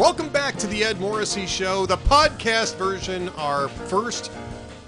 [0.00, 4.32] Welcome back to the Ed Morrissey Show, the podcast version, our first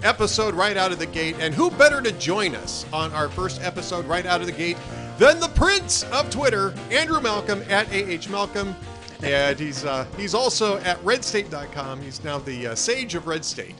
[0.01, 1.35] episode right out of the gate.
[1.37, 4.75] And who better to join us on our first episode right out of the gate
[5.19, 8.75] than the prince of Twitter, Andrew Malcolm at AH Malcolm.
[9.21, 12.01] And he's uh, he's also at redstate.com.
[12.01, 13.75] He's now the uh, sage of Red State.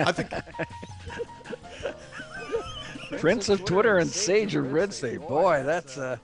[0.00, 0.32] I think
[3.20, 5.20] Prince of Twitter and Sage of Red State.
[5.20, 6.18] Boy, that's a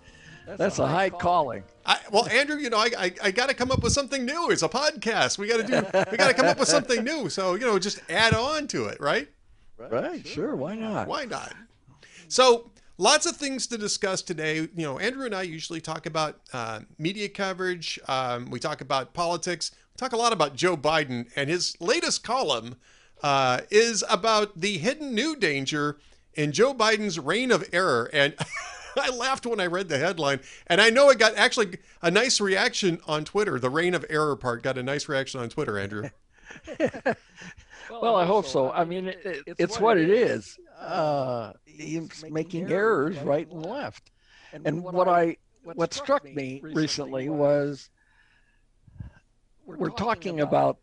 [0.56, 1.62] that's a high calling.
[1.84, 4.50] I, well, Andrew, you know, I, I, I got to come up with something new.
[4.50, 5.38] It's a podcast.
[5.38, 6.08] We got to do.
[6.10, 7.28] We got to come up with something new.
[7.28, 9.28] So you know, just add on to it, right?
[9.76, 10.26] Right.
[10.26, 10.56] Sure.
[10.56, 11.06] Why not?
[11.06, 11.54] Why not?
[12.28, 14.56] So lots of things to discuss today.
[14.56, 17.98] You know, Andrew and I usually talk about uh, media coverage.
[18.08, 19.70] Um, we talk about politics.
[19.94, 22.76] We talk a lot about Joe Biden, and his latest column
[23.22, 25.98] uh, is about the hidden new danger
[26.34, 28.10] in Joe Biden's reign of error.
[28.12, 28.34] And
[29.02, 32.40] I laughed when I read the headline, and I know it got actually a nice
[32.40, 33.58] reaction on Twitter.
[33.58, 36.10] The reign of error part got a nice reaction on Twitter, Andrew.
[37.90, 38.70] well, I hope so.
[38.70, 40.58] I mean, it, it, it's what it is.
[40.78, 44.10] Uh, he's making errors right and left.
[44.52, 47.90] And what I what struck me recently was
[49.66, 50.78] we're talking about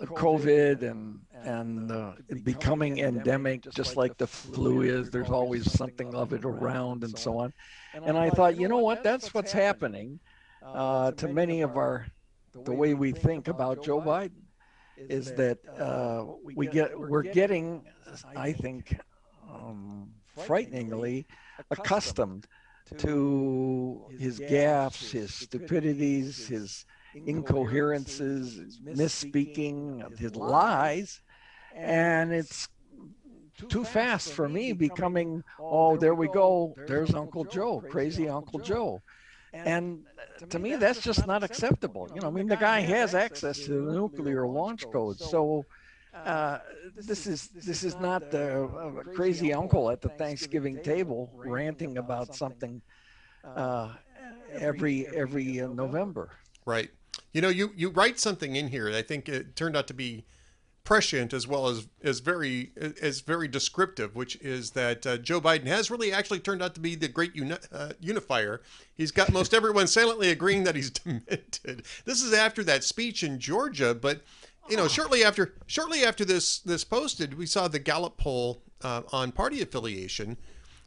[0.00, 5.10] COVID and and uh, becoming endemic, just like the flu is.
[5.10, 7.52] There's always something of it around, and so on.
[7.94, 9.02] And I thought, you know what?
[9.02, 10.20] That's what's happening
[10.62, 12.06] uh, to many of our
[12.64, 14.42] the way we think about Joe Biden
[14.96, 17.84] is that uh, we get we're getting,
[18.36, 18.98] I think,
[19.48, 21.26] um, frighteningly
[21.70, 22.46] accustomed
[22.98, 26.84] to his gaffes, his stupidities, his
[27.26, 31.20] incoherences, misspeaking, his lies,
[31.74, 32.68] and it's
[33.68, 39.02] too fast for me becoming, oh, there we go, there's Uncle Joe, crazy Uncle Joe.
[39.52, 40.04] And
[40.50, 42.08] to me, that's just not acceptable.
[42.14, 45.64] You know, I mean, the guy has access to the nuclear launch codes, so
[46.14, 46.58] uh,
[46.96, 52.34] this is this is not the uh, crazy uncle at the Thanksgiving table ranting about
[52.34, 52.82] something
[53.44, 53.94] uh,
[54.52, 56.30] every every November.
[56.64, 56.90] Right.
[57.32, 58.90] You know, you you write something in here.
[58.90, 60.24] I think it turned out to be
[60.88, 62.72] prescient as well as as very
[63.02, 66.80] as very descriptive, which is that uh, Joe Biden has really actually turned out to
[66.80, 68.62] be the great uni- uh, unifier.
[68.94, 71.82] He's got most everyone silently agreeing that he's demented.
[72.06, 74.22] This is after that speech in Georgia, but
[74.68, 79.02] you know, shortly after shortly after this this posted, we saw the Gallup poll uh,
[79.12, 80.38] on party affiliation,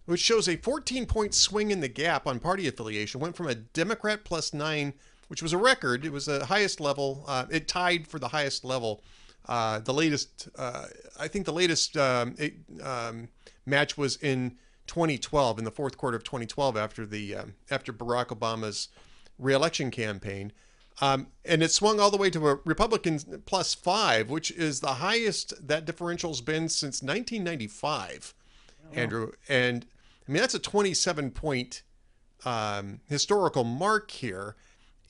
[0.06, 3.22] which shows a 14 point swing in the gap on party affiliation.
[3.22, 4.94] Went from a Democrat plus nine,
[5.31, 6.03] which was a record.
[6.03, 7.24] It was the highest level.
[7.25, 9.02] Uh, it tied for the highest level.
[9.47, 10.88] Uh, the latest, uh,
[11.18, 13.30] I think, the latest um, it, um,
[13.66, 18.38] match was in 2012, in the fourth quarter of 2012, after the um, after Barack
[18.38, 18.90] Obama's
[19.40, 20.52] reelection campaign.
[21.00, 24.96] Um, and it swung all the way to a Republican plus five, which is the
[24.96, 28.34] highest that differential's been since 1995,
[28.84, 29.00] oh.
[29.00, 29.31] Andrew.
[29.48, 29.86] And
[30.28, 31.84] I mean, that's a 27 point
[32.44, 34.58] um, historical mark here.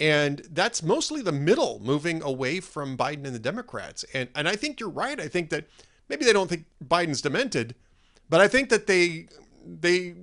[0.02, 4.04] And that's mostly the middle moving away from Biden and the Democrats.
[4.16, 5.20] And, and I think you're right.
[5.20, 5.68] I think that
[6.10, 7.76] maybe they don't think Biden's demented,
[8.28, 9.28] but I think that they
[9.64, 10.16] they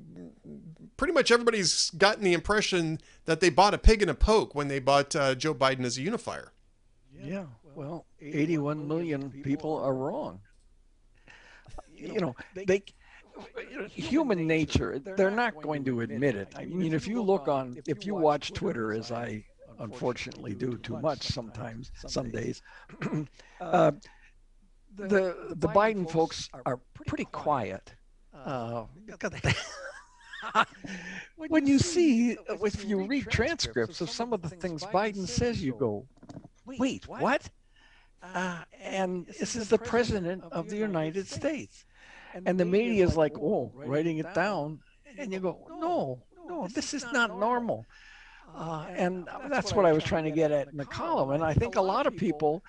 [0.96, 4.66] pretty much everybody's gotten the impression that they bought a pig in a poke when
[4.66, 6.50] they bought uh, Joe Biden as a unifier.
[7.22, 7.44] Yeah,
[7.76, 10.40] well, 81 million people are wrong.
[11.94, 12.82] You know, they
[13.92, 16.52] human nature, they're not going to admit it.
[16.56, 19.44] I mean, if you look on, if you watch Twitter, as I
[19.78, 22.62] unfortunately do too much sometimes, some days,
[23.60, 23.92] uh,
[24.94, 27.94] the the Biden folks are pretty quiet.
[28.34, 28.84] Uh,
[31.36, 35.74] when you see, if you read transcripts of some of the things Biden says, you
[35.78, 36.06] go,
[36.64, 37.48] wait, what?
[38.22, 41.84] Uh, and this is the president of the United States.
[42.46, 44.80] And the media is like, oh, writing it down.
[45.16, 47.86] And you go, no, no, this is not normal.
[48.54, 51.30] Uh, and that's what I was trying to get at in the column.
[51.30, 52.62] And I think a lot of people,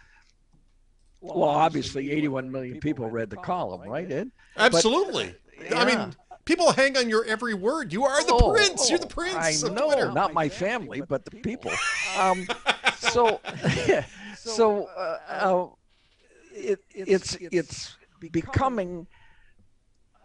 [1.21, 4.31] well, obviously 81 million people read the column, right, Ed?
[4.55, 5.33] Absolutely.
[5.57, 5.79] But, yeah.
[5.79, 6.15] I mean,
[6.49, 7.93] People hang on your every word.
[7.93, 8.87] You are the oh, prince.
[8.87, 9.63] Oh, You're the prince.
[9.63, 10.11] I know, Twitter.
[10.11, 11.71] not my family, but the people.
[12.17, 12.47] Um,
[12.97, 13.39] so,
[14.35, 15.67] so uh, uh,
[16.51, 17.95] it, it's it's
[18.31, 19.05] becoming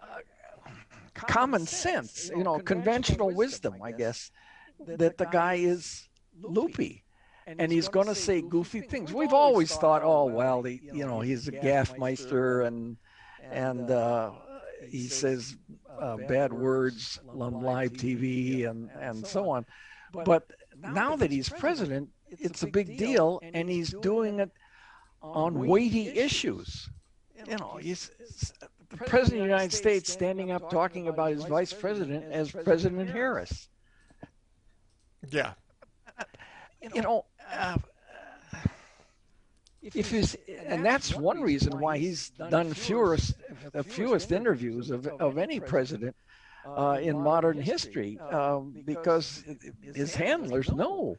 [0.02, 0.70] uh,
[1.12, 4.30] common sense, you know, conventional wisdom, I guess,
[4.86, 6.08] that the guy is
[6.40, 7.04] loopy
[7.46, 9.12] and he's going to say goofy things.
[9.12, 12.96] We've always thought, oh well, he, you know, he's a gaffmeister and
[13.50, 14.32] and uh,
[14.88, 15.56] he says
[16.00, 19.66] uh, bad words on live TV and, and so on.
[20.24, 24.50] But now that he's president, it's a big deal, and he's doing it
[25.22, 26.88] on weighty issues.
[27.46, 28.10] You know, he's
[28.90, 33.10] the president of the United States standing up talking about his vice president as President
[33.10, 33.68] Harris.
[35.30, 35.52] Yeah.
[36.94, 37.78] You know, uh,
[39.82, 40.36] if he's,
[40.66, 43.34] and that's one reason why he's done fewest,
[43.72, 46.16] the fewest interviews of, of any president
[46.66, 49.44] uh, in modern history, um, because
[49.94, 51.16] his handlers know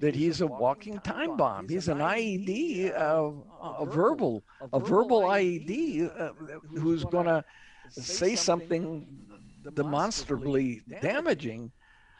[0.00, 1.68] that he's a walking time bomb.
[1.68, 3.30] He's an IED, uh,
[3.62, 6.32] a verbal, a verbal IED uh,
[6.78, 7.44] who's going to
[7.90, 9.06] say something
[9.74, 11.70] demonstrably damaging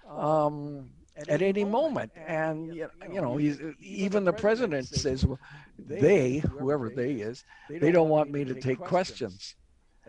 [0.09, 2.13] um, at any moment.
[2.17, 2.89] And you
[3.21, 5.39] know, he's even the president says, well,
[5.79, 9.55] they, whoever they is, they don't want me to take questions.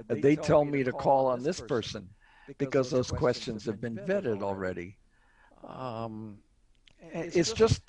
[0.08, 2.10] They tell me to call on this person
[2.58, 4.98] because those questions have been vetted already.
[5.68, 6.40] Um,
[7.12, 7.82] it's just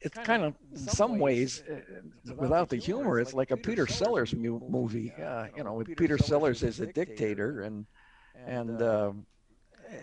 [0.00, 4.34] it's kind of in some ways uh, without the humor it's like a peter sellers
[4.34, 7.86] movie uh, you know with peter sellers as a dictator and
[8.46, 9.12] and uh,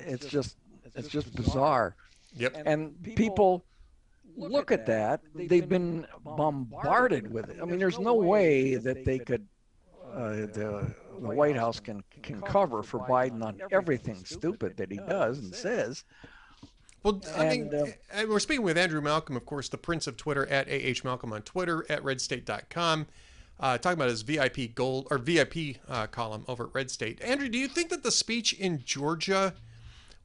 [0.05, 0.57] it's just
[0.95, 1.95] it's just bizarre.
[2.35, 2.55] yep.
[2.65, 3.65] And people
[4.35, 5.21] look at that.
[5.35, 7.57] they've been bombarded with it.
[7.61, 9.47] I mean there's no way that they could
[10.13, 14.97] uh, the, the white house can can cover for biden on everything stupid that he
[14.97, 16.03] does and says.
[17.03, 20.17] well, I mean, and, uh, we're speaking with Andrew Malcolm, of course, the prince of
[20.17, 23.07] Twitter at AH Malcolm on Twitter at redstate.com.
[23.59, 27.21] Uh, talking about his VIP gold or VIP uh, column over at Red State.
[27.21, 29.53] Andrew, do you think that the speech in Georgia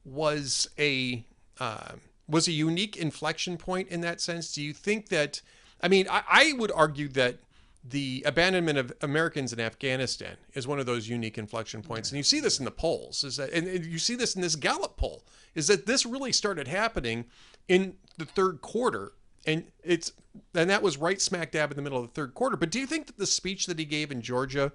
[0.05, 1.25] was a
[1.59, 1.93] uh,
[2.27, 4.53] was a unique inflection point in that sense?
[4.53, 5.41] Do you think that?
[5.81, 7.39] I mean, I, I would argue that
[7.83, 12.23] the abandonment of Americans in Afghanistan is one of those unique inflection points, and you
[12.23, 13.23] see this in the polls.
[13.23, 15.23] Is that, and you see this in this Gallup poll,
[15.55, 17.25] is that this really started happening
[17.67, 19.13] in the third quarter,
[19.45, 20.11] and it's
[20.53, 22.57] and that was right smack dab in the middle of the third quarter.
[22.57, 24.73] But do you think that the speech that he gave in Georgia,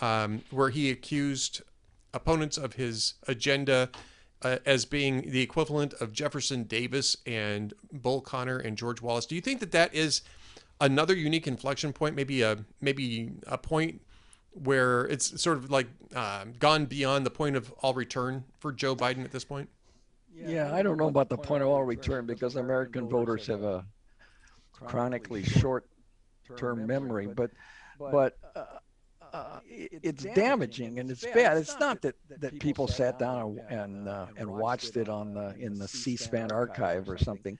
[0.00, 1.62] um, where he accused
[2.14, 3.90] opponents of his agenda
[4.42, 9.34] uh, as being the equivalent of Jefferson Davis and Bull Connor and George Wallace, do
[9.34, 10.22] you think that that is
[10.80, 14.00] another unique inflection point, maybe a maybe a point
[14.52, 18.94] where it's sort of like uh, gone beyond the point of all return for Joe
[18.94, 19.68] Biden at this point?
[20.34, 23.84] Yeah, I don't know about the point of all return because American voters have a
[24.72, 27.50] chronically short-term memory, but
[27.98, 28.64] but uh,
[29.32, 31.56] uh, it's damaging and it's bad.
[31.56, 35.78] It's not that, that people sat down and uh, and watched it on the in
[35.78, 37.58] the C-SPAN archive or something.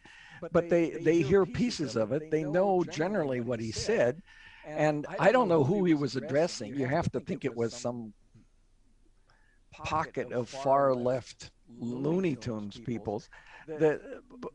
[0.52, 2.30] but they they hear pieces of it.
[2.30, 4.22] They know generally what he said,
[4.64, 6.74] and I don't know who he was addressing.
[6.74, 8.12] You have to think it was some
[9.72, 13.28] pocket of far left Looney Tunes peoples
[13.66, 14.00] that,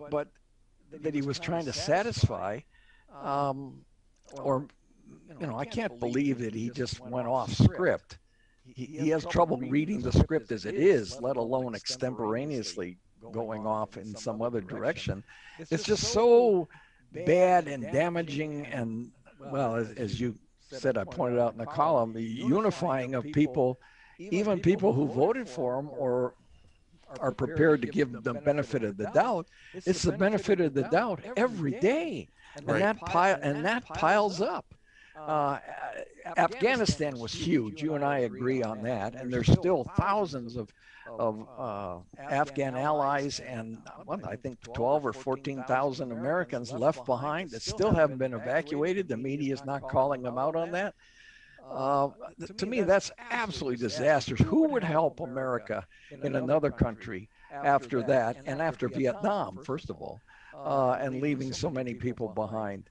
[0.09, 0.29] but
[0.91, 2.59] that he was trying to satisfy,
[3.21, 3.85] um,
[4.41, 4.67] or
[5.39, 8.17] you know, I can't believe that he just went off script.
[8.65, 12.97] He, he has trouble reading the script as it is, let alone extemporaneously
[13.31, 15.23] going off in some other direction.
[15.59, 16.67] It's just so
[17.11, 22.13] bad and damaging and, well, as, as you said, I pointed out in the column,
[22.13, 23.79] the unifying of people,
[24.17, 26.35] even people who voted for him or
[27.19, 29.47] are prepared to give the benefit of the doubt.
[29.73, 34.73] It's the benefit of the doubt every day, and that pile and that piles up.
[35.15, 35.59] Uh,
[36.37, 37.81] Afghanistan was huge.
[37.81, 40.73] You and I agree on that, and there's still thousands of
[41.17, 47.61] of uh, Afghan allies and what, I think 12 or 14,000 Americans left behind that
[47.61, 49.07] still haven't been evacuated.
[49.07, 50.95] The media is not calling them out on that.
[51.69, 52.09] Uh,
[52.57, 54.41] to me, that's absolutely disastrous.
[54.41, 55.85] Who would help America
[56.21, 57.29] in another country
[57.61, 60.21] after that and after Vietnam, first of all,
[60.63, 62.89] uh, and leaving so many people behind?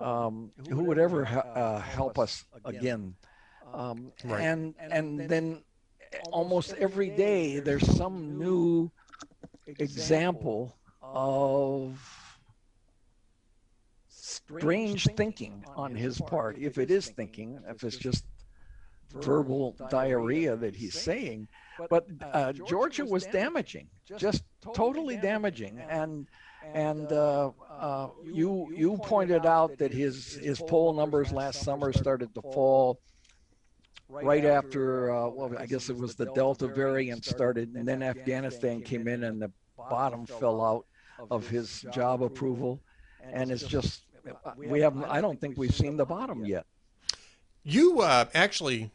[0.00, 3.14] Um, who would ever ha- uh, help us again?
[3.72, 4.42] Um, right.
[4.42, 5.62] And and then
[6.30, 8.90] almost every day there's some new
[9.66, 11.98] example of
[14.08, 18.24] strange thinking on his part, if it is thinking, if it's just
[19.12, 21.48] verbal diarrhea that he's saying.
[21.88, 24.42] But uh, Georgia was damaging, just
[24.74, 26.26] totally damaging, and
[26.72, 32.34] and uh, uh, you you pointed out that his his poll numbers last summer started
[32.34, 33.00] to fall
[34.08, 38.82] right after, uh, well, I guess it was the Delta variant started, and then Afghanistan
[38.82, 40.86] came in, and the bottom fell out
[41.30, 42.80] of his job approval,
[43.22, 44.02] and it's just
[44.56, 45.04] we haven't.
[45.04, 46.66] I don't think we've seen the bottom yet.
[47.62, 48.90] You uh, actually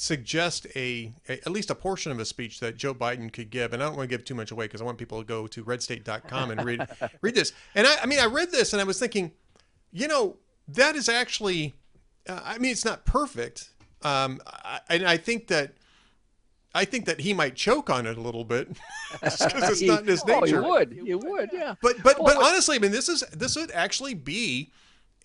[0.00, 3.72] suggest a, a, at least a portion of a speech that Joe Biden could give,
[3.72, 5.46] and I don't want to give too much away because I want people to go
[5.46, 6.86] to redstate.com and read
[7.20, 7.52] read this.
[7.74, 9.32] And I, I mean, I read this and I was thinking,
[9.92, 10.36] you know,
[10.68, 11.74] that is actually,
[12.28, 13.70] uh, I mean, it's not perfect,
[14.02, 15.74] um, I, and I think that.
[16.72, 18.68] I think that he might choke on it a little bit
[19.12, 19.40] because
[19.72, 20.64] it's not in his nature.
[20.64, 21.74] Oh, you would, you would, yeah.
[21.82, 24.70] But but but honestly, I mean, this is this would actually be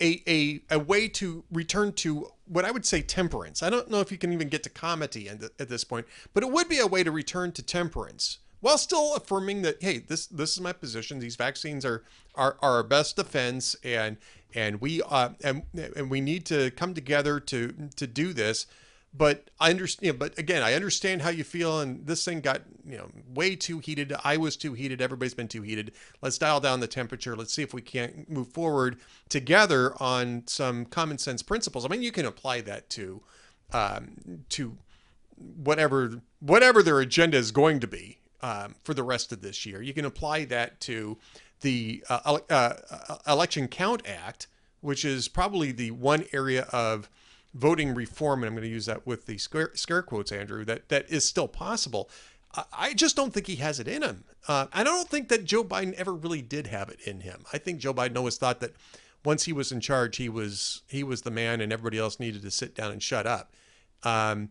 [0.02, 3.64] a, a, a way to return to what I would say temperance.
[3.64, 6.44] I don't know if you can even get to comity at, at this point, but
[6.44, 10.26] it would be a way to return to temperance while still affirming that hey, this
[10.28, 11.20] this is my position.
[11.20, 12.04] These vaccines are
[12.36, 14.18] are, are our best defense, and
[14.54, 18.66] and we uh, and and we need to come together to to do this
[19.18, 20.20] but I understand.
[20.20, 23.80] But again, I understand how you feel, and this thing got you know way too
[23.80, 24.14] heated.
[24.24, 25.02] I was too heated.
[25.02, 25.92] Everybody's been too heated.
[26.22, 27.36] Let's dial down the temperature.
[27.36, 28.98] Let's see if we can't move forward
[29.30, 31.86] together on some common sense principles.
[31.86, 33.22] I mean, you can apply that to
[33.74, 34.78] um, to
[35.38, 39.82] whatever whatever their agenda is going to be um, for the rest of this year.
[39.82, 41.18] You can apply that to
[41.62, 42.74] the uh, uh,
[43.10, 44.48] uh Election Count Act,
[44.82, 47.10] which is probably the one area of
[47.56, 50.90] voting reform, and I'm going to use that with the scare, scare quotes, Andrew, that,
[50.90, 52.10] that is still possible.
[52.72, 54.24] I just don't think he has it in him.
[54.48, 57.44] Uh, I don't think that Joe Biden ever really did have it in him.
[57.52, 58.74] I think Joe Biden always thought that
[59.26, 62.44] once he was in charge, he was he was the man, and everybody else needed
[62.44, 63.52] to sit down and shut up.
[64.04, 64.50] Um,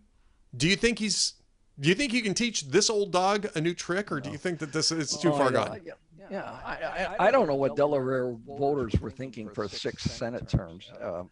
[0.57, 1.35] do you think he's?
[1.81, 4.39] Do you think you can teach this old dog a new trick, or do you
[4.39, 5.81] think that this is too oh, far yeah, gone?
[5.85, 5.93] Yeah,
[6.31, 6.59] yeah.
[6.65, 6.75] I,
[7.19, 10.93] I, I, don't know what Delaware voters were thinking for six Senate terms.
[11.01, 11.25] Uh,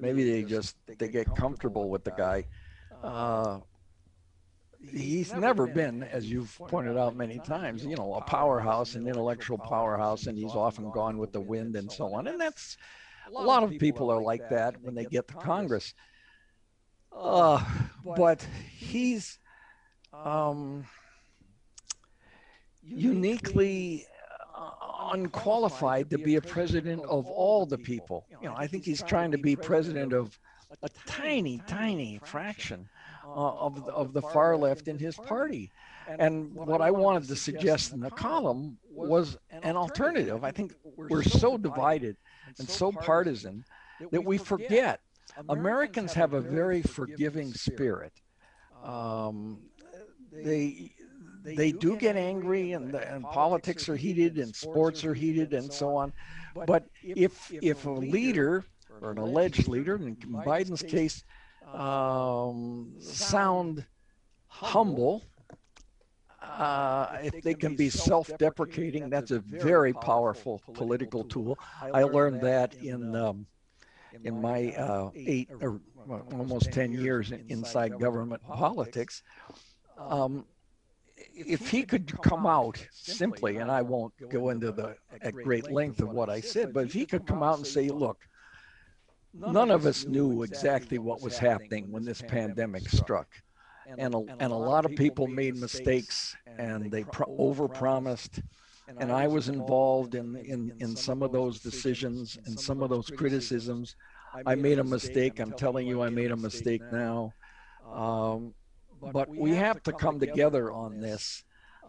[0.00, 2.44] maybe they just they get comfortable with the guy.
[3.02, 3.60] Uh,
[4.90, 9.58] he's never been, as you've pointed out many times, you know, a powerhouse, an intellectual
[9.58, 12.26] powerhouse, and he's often gone with the wind and so on.
[12.26, 12.76] And that's
[13.28, 15.94] a lot of people are like that when they get to Congress.
[17.14, 17.62] Uh,
[18.16, 18.46] but
[18.76, 19.38] he's
[20.12, 20.84] um,
[22.82, 24.06] uniquely
[25.12, 28.26] unqualified to be a president of all the people.
[28.40, 30.38] You know, I think he's trying to be president of
[30.82, 32.88] a tiny, tiny fraction
[33.24, 35.70] uh, of, the, of the far left in his party.
[36.18, 40.44] And what I wanted to suggest in the column was an alternative.
[40.44, 42.16] I think we're so divided
[42.58, 43.64] and so partisan
[44.10, 45.00] that we forget
[45.48, 48.12] Americans have a very forgiving spirit.
[48.82, 49.60] Um,
[50.32, 50.92] they
[51.42, 55.96] they do get angry and, and politics are heated and sports are heated and so
[55.96, 56.12] on.
[56.66, 58.64] But if if a leader
[59.00, 61.24] or an alleged leader, in Biden's case,
[61.72, 63.84] um, sound
[64.48, 65.24] humble,
[66.42, 71.58] uh, if they can be self-deprecating, that's a very powerful political tool.
[71.80, 73.46] I learned that in um,
[74.24, 75.80] in my uh, eight or
[76.32, 79.22] almost ten years inside government politics.
[79.98, 80.44] Um,
[81.34, 86.00] if he could come out simply, and I won't go into the at great length
[86.00, 88.18] of what I said, but if he could come out and say, look,
[89.34, 93.28] none of us knew exactly what was happening when this pandemic struck.
[93.98, 98.42] And a, and a lot of people made mistakes and they pro- overpromised.
[98.98, 103.10] And I was involved in, in, in some of those decisions and some of those
[103.10, 103.96] criticisms.
[104.46, 105.40] I made a mistake.
[105.40, 107.32] I'm telling you, I made a mistake now.
[107.92, 108.54] Um,
[109.12, 111.44] but we have to come together on this.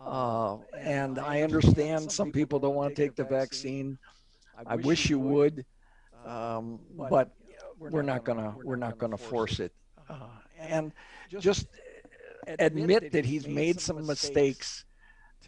[0.05, 3.97] Uh, and I understand some people don't want to take the vaccine.
[4.65, 5.65] I wish you would,
[6.25, 7.31] um, but
[7.77, 9.73] we're not gonna we're not gonna force it.
[10.09, 10.27] Uh,
[10.57, 10.91] and
[11.29, 11.67] just
[12.59, 14.85] admit that he's made some mistakes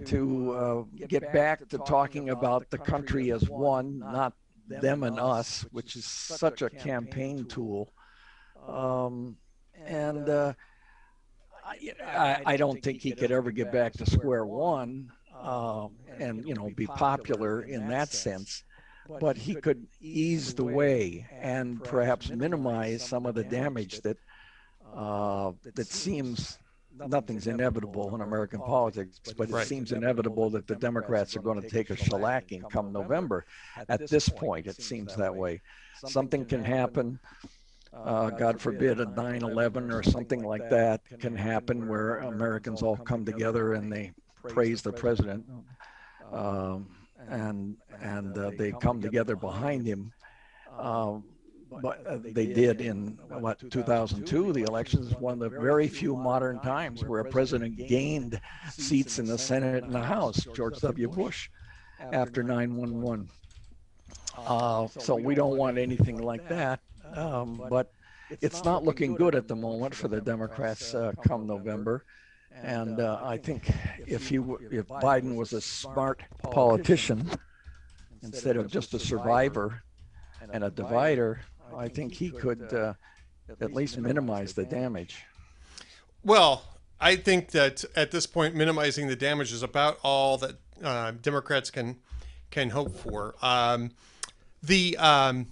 [0.06, 4.34] to uh, get back to talking about the country as one, not
[4.68, 7.94] them and us, which is such a campaign tool.
[8.68, 9.38] Um,
[9.86, 10.54] and uh,
[11.66, 16.54] I, I don't think he could ever get back to square one um, and you
[16.54, 18.64] know be popular in that sense
[19.20, 24.18] but he could ease the way and perhaps minimize some of the damage that
[24.96, 26.58] uh, that seems
[26.98, 31.70] nothing's inevitable in American politics, but it seems inevitable that the Democrats are going to
[31.70, 33.46] take a shellacking come November.
[33.90, 35.62] At this point, it seems that way.
[36.06, 37.20] Something can happen
[38.04, 42.98] uh, God forbid, a 9 11 or something like that can happen where Americans all
[42.98, 44.12] come together and they
[44.44, 45.46] praise the president.
[46.32, 46.88] Um,
[47.28, 50.12] and, and uh, they come together behind him.
[50.78, 51.24] Um,
[51.82, 56.60] but uh, they did in what 2002 the elections one of the very few modern
[56.60, 58.40] times where a president gained
[58.72, 61.10] seats in the senate and the house george w.
[61.10, 61.50] Bush
[62.12, 63.28] after 911
[64.38, 66.80] uh, so we don't want anything like that
[67.16, 67.92] um, but
[68.42, 72.04] it's not looking good at the moment for the Democrats uh, come November.
[72.64, 73.70] And uh, I think
[74.08, 77.30] if he if Biden was a smart politician
[78.24, 79.84] instead of just a survivor
[80.54, 81.42] and a divider,
[81.76, 82.94] I think he could uh,
[83.60, 85.24] at least minimize the damage.
[86.24, 86.64] Well,
[87.00, 91.70] I think that at this point, minimizing the damage is about all that uh, Democrats
[91.70, 91.98] can
[92.52, 93.36] can hope for.
[93.42, 93.92] Um,
[94.64, 95.48] the um,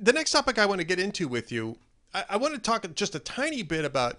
[0.00, 1.78] the next topic I want to get into with you,
[2.14, 4.18] I, I, want to talk just a tiny bit about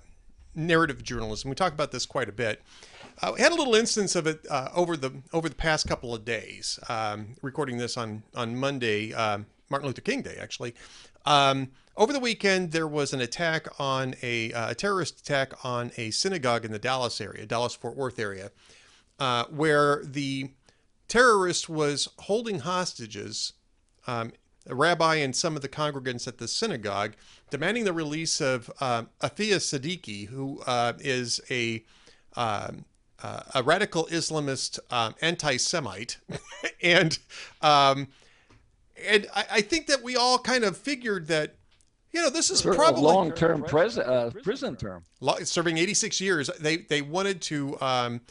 [0.55, 1.50] narrative journalism.
[1.50, 2.62] We talk about this quite a bit.
[3.33, 6.24] We had a little instance of it uh, over the over the past couple of
[6.24, 6.79] days.
[6.88, 10.74] Um, recording this on on Monday, um, Martin Luther King Day, actually.
[11.25, 15.91] Um, over the weekend, there was an attack on a, uh, a, terrorist attack on
[15.98, 18.51] a synagogue in the Dallas area, Dallas Fort Worth area,
[19.19, 20.51] uh, where the
[21.09, 23.51] terrorist was holding hostages
[24.07, 24.31] um,
[24.69, 27.15] a rabbi and some of the congregants at the synagogue,
[27.49, 31.83] demanding the release of uh, Aafia Siddiqui, who uh, is a
[32.35, 32.85] um,
[33.21, 36.19] uh, a radical Islamist um, anti-Semite,
[36.81, 37.17] and
[37.61, 38.07] um,
[39.07, 41.55] and I, I, think that we all kind of figured that
[42.11, 45.03] you know this is For probably a long-term pres- uh, prison term,
[45.43, 46.49] serving 86 years.
[46.59, 48.21] They they wanted to um,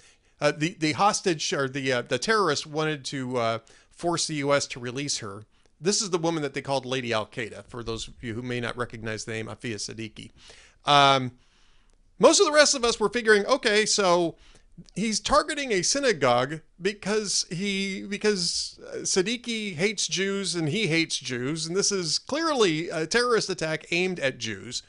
[0.41, 4.67] uh, the the hostage or the uh, the terrorist wanted to force the U.S.
[4.69, 5.45] to release her.
[5.81, 8.43] This is the woman that they called Lady Al Qaeda, for those of you who
[8.43, 10.31] may not recognize the name Aafia Siddiqui.
[10.85, 11.33] Um,
[12.19, 14.37] most of the rest of us were figuring, okay, so
[14.95, 21.67] he's targeting a synagogue because he because uh, Siddiqui hates Jews and he hates Jews,
[21.67, 24.83] and this is clearly a terrorist attack aimed at Jews.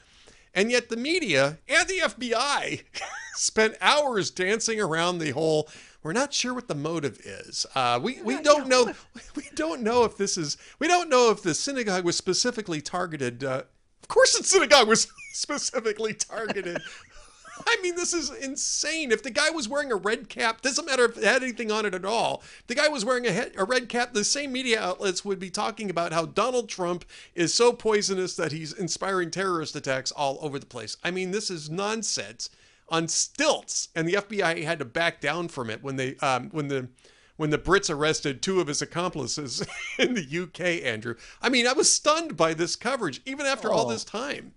[0.52, 2.82] And yet the media and the FBI
[3.34, 5.68] spent hours dancing around the whole
[6.02, 7.66] we're not sure what the motive is.
[7.74, 8.92] Uh, we we don't know.
[9.36, 10.56] We don't know if this is.
[10.78, 13.44] We don't know if the synagogue was specifically targeted.
[13.44, 13.62] Uh,
[14.02, 16.80] of course, the synagogue was specifically targeted.
[17.66, 19.12] I mean, this is insane.
[19.12, 21.84] If the guy was wearing a red cap, doesn't matter if it had anything on
[21.84, 22.42] it at all.
[22.60, 24.14] If the guy was wearing a, a red cap.
[24.14, 28.52] The same media outlets would be talking about how Donald Trump is so poisonous that
[28.52, 30.96] he's inspiring terrorist attacks all over the place.
[31.04, 32.50] I mean, this is nonsense
[32.90, 36.68] on stilts, and the FBI had to back down from it when they um, when
[36.68, 36.88] the
[37.36, 39.64] when the Brits arrested two of his accomplices
[39.98, 40.84] in the UK.
[40.84, 43.76] Andrew, I mean, I was stunned by this coverage, even after oh.
[43.76, 44.52] all this time.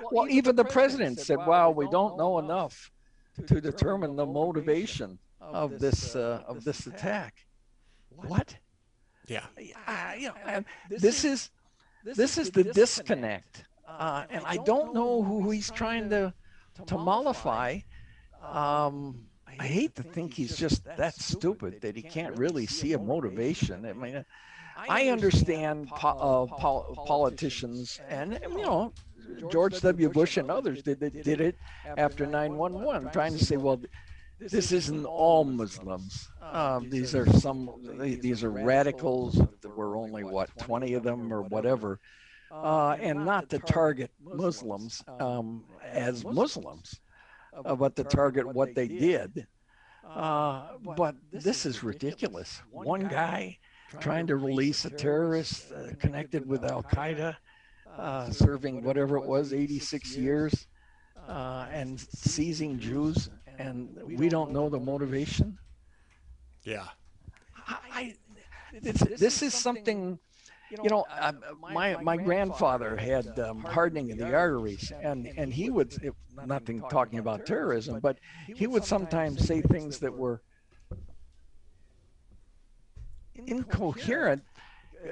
[0.00, 2.90] Well, well even, even the president, president said, "Wow, we don't know enough
[3.46, 7.46] to determine the motivation of this uh, of this attack."
[8.10, 8.56] What?
[9.26, 9.44] Yeah.
[9.86, 11.50] Uh, you know, this is
[12.04, 16.32] this is the disconnect, uh, and I don't know who he's trying to
[16.86, 17.80] to mollify,
[18.42, 19.26] um,
[19.58, 23.84] I hate to think he's just that stupid that he can't really see a motivation.
[23.84, 24.24] I mean,
[24.76, 28.92] I understand po- uh, pol- politicians, and you know,
[29.50, 30.08] George W.
[30.10, 31.56] Bush and others did did it
[31.96, 33.80] after 9/11, trying to say, well,
[34.38, 36.30] this isn't all Muslims.
[36.40, 37.70] Um, these are some.
[37.98, 39.40] These are radicals.
[39.62, 41.98] There were only what 20 of them or whatever
[42.50, 47.00] uh, and not to target Muslims um, as Muslims,
[47.52, 49.46] about but to target what they did.
[50.06, 52.62] Uh, but this is ridiculous.
[52.70, 53.58] One guy
[54.00, 57.36] trying to release a terrorist uh, connected with Al Qaeda,
[57.96, 60.66] uh, serving whatever it was, 86 years,
[61.26, 65.58] uh, and seizing Jews, and we don't know the motivation.
[66.62, 66.86] Yeah.
[67.66, 68.14] I,
[68.80, 70.18] this, this is something
[70.70, 71.32] you know, uh,
[71.72, 76.14] my my grandfather had um, hardening of the arteries, and and he would, if
[76.46, 80.42] nothing talking about terrorism, but he would sometimes say things that were
[83.46, 84.42] incoherent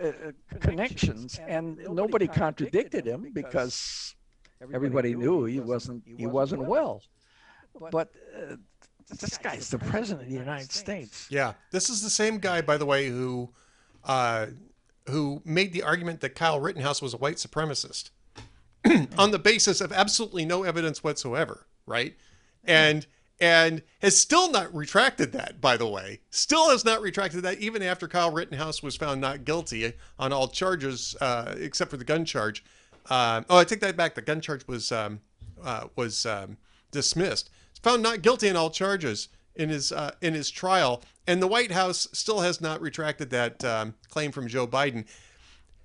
[0.02, 0.12] uh, uh,
[0.60, 4.14] connections, and nobody contradicted him because
[4.74, 7.02] everybody knew he wasn't he wasn't well.
[7.90, 8.56] But uh,
[9.20, 11.28] this guy's the president of the United States.
[11.30, 13.52] Yeah, this is the same guy, by the way, who.
[14.04, 14.46] Uh,
[15.08, 18.10] who made the argument that Kyle Rittenhouse was a white supremacist
[19.18, 22.16] on the basis of absolutely no evidence whatsoever, right?
[22.64, 23.06] And
[23.38, 26.20] and has still not retracted that, by the way.
[26.30, 30.48] Still has not retracted that, even after Kyle Rittenhouse was found not guilty on all
[30.48, 32.64] charges, uh, except for the gun charge.
[33.10, 34.14] Um, oh, I take that back.
[34.14, 35.20] The gun charge was um,
[35.62, 36.56] uh, was um,
[36.90, 37.50] dismissed.
[37.82, 41.72] Found not guilty on all charges in his uh, in his trial, and the White
[41.72, 45.06] House still has not retracted that um, claim from Joe Biden.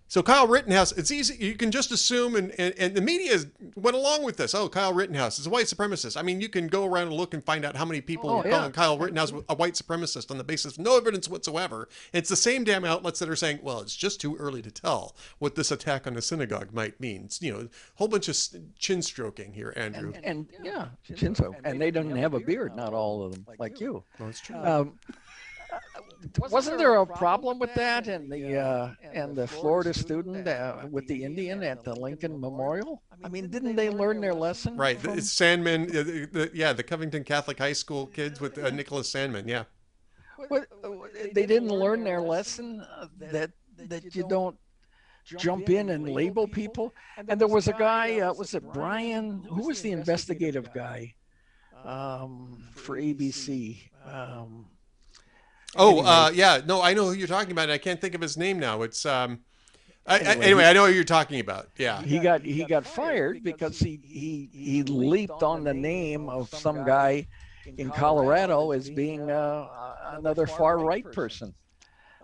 [0.08, 1.38] So Kyle Rittenhouse, it's easy.
[1.42, 3.38] You can just assume, and, and, and the media
[3.78, 4.54] went along with this.
[4.54, 6.18] Oh, Kyle Rittenhouse is a white supremacist.
[6.18, 8.40] I mean, you can go around and look and find out how many people Oh,
[8.40, 8.58] are yeah.
[8.58, 11.88] calling Kyle Rittenhouse a white supremacist on the basis of no evidence whatsoever.
[12.12, 15.16] It's the same damn outlets that are saying, well, it's just too early to tell
[15.40, 17.24] what this attack on the synagogue might mean.
[17.24, 18.36] It's, you know, a whole bunch of
[18.78, 20.12] chin stroking here, Andrew.
[20.26, 21.56] And yeah, Shinzo.
[21.64, 24.04] And they don't even have a beard, not all of them, like you.
[24.20, 24.58] Well, it's true.
[24.58, 25.00] Um,
[26.50, 31.08] wasn't there a problem with that and the uh, and the Florida student uh, with
[31.08, 33.02] the Indian at the Lincoln Memorial?
[33.24, 34.78] I mean, didn't they learn their lesson?
[34.78, 35.00] Right.
[35.00, 38.70] from- It's Sandmann, uh, the, the, yeah, the Covington Catholic High School kids with uh,
[38.70, 39.48] Nicholas Sandmann.
[39.48, 39.64] Yeah.
[40.48, 40.66] What,
[41.34, 44.58] they didn't learn their lesson uh, that that you don't
[45.38, 46.94] jump in and label people.
[47.28, 49.44] And there was a guy, uh, was it Brian?
[49.50, 51.14] Who was the investigative guy
[51.84, 53.78] um, for ABC?
[54.06, 54.66] Um,
[55.78, 56.08] Oh, Anyway.
[56.08, 56.62] uh, yeah.
[56.66, 57.70] No, I know who you're talking about.
[57.70, 58.82] I can't think of his name now.
[58.82, 59.40] It's um.
[60.08, 61.70] I, anyway, Anyway, anyway I know who you're talking about.
[61.78, 62.02] Yeah.
[62.02, 66.84] he got he got fired because he he he leaped on the name of some
[66.84, 67.28] guy
[67.78, 69.68] in Colorado as being uh,
[70.14, 71.54] another far right person.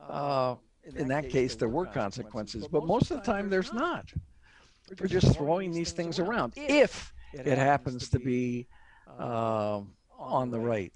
[0.09, 0.55] Uh,
[0.95, 4.11] in that case, there were consequences, but most of the time there's not.
[4.99, 8.67] We're just throwing these things around if it happens to be
[9.19, 10.93] um, on the right.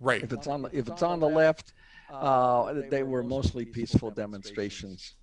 [0.00, 0.22] Right.
[0.22, 1.74] If it's on the if it's on the left,
[2.10, 5.14] uh, they were mostly peaceful demonstrations.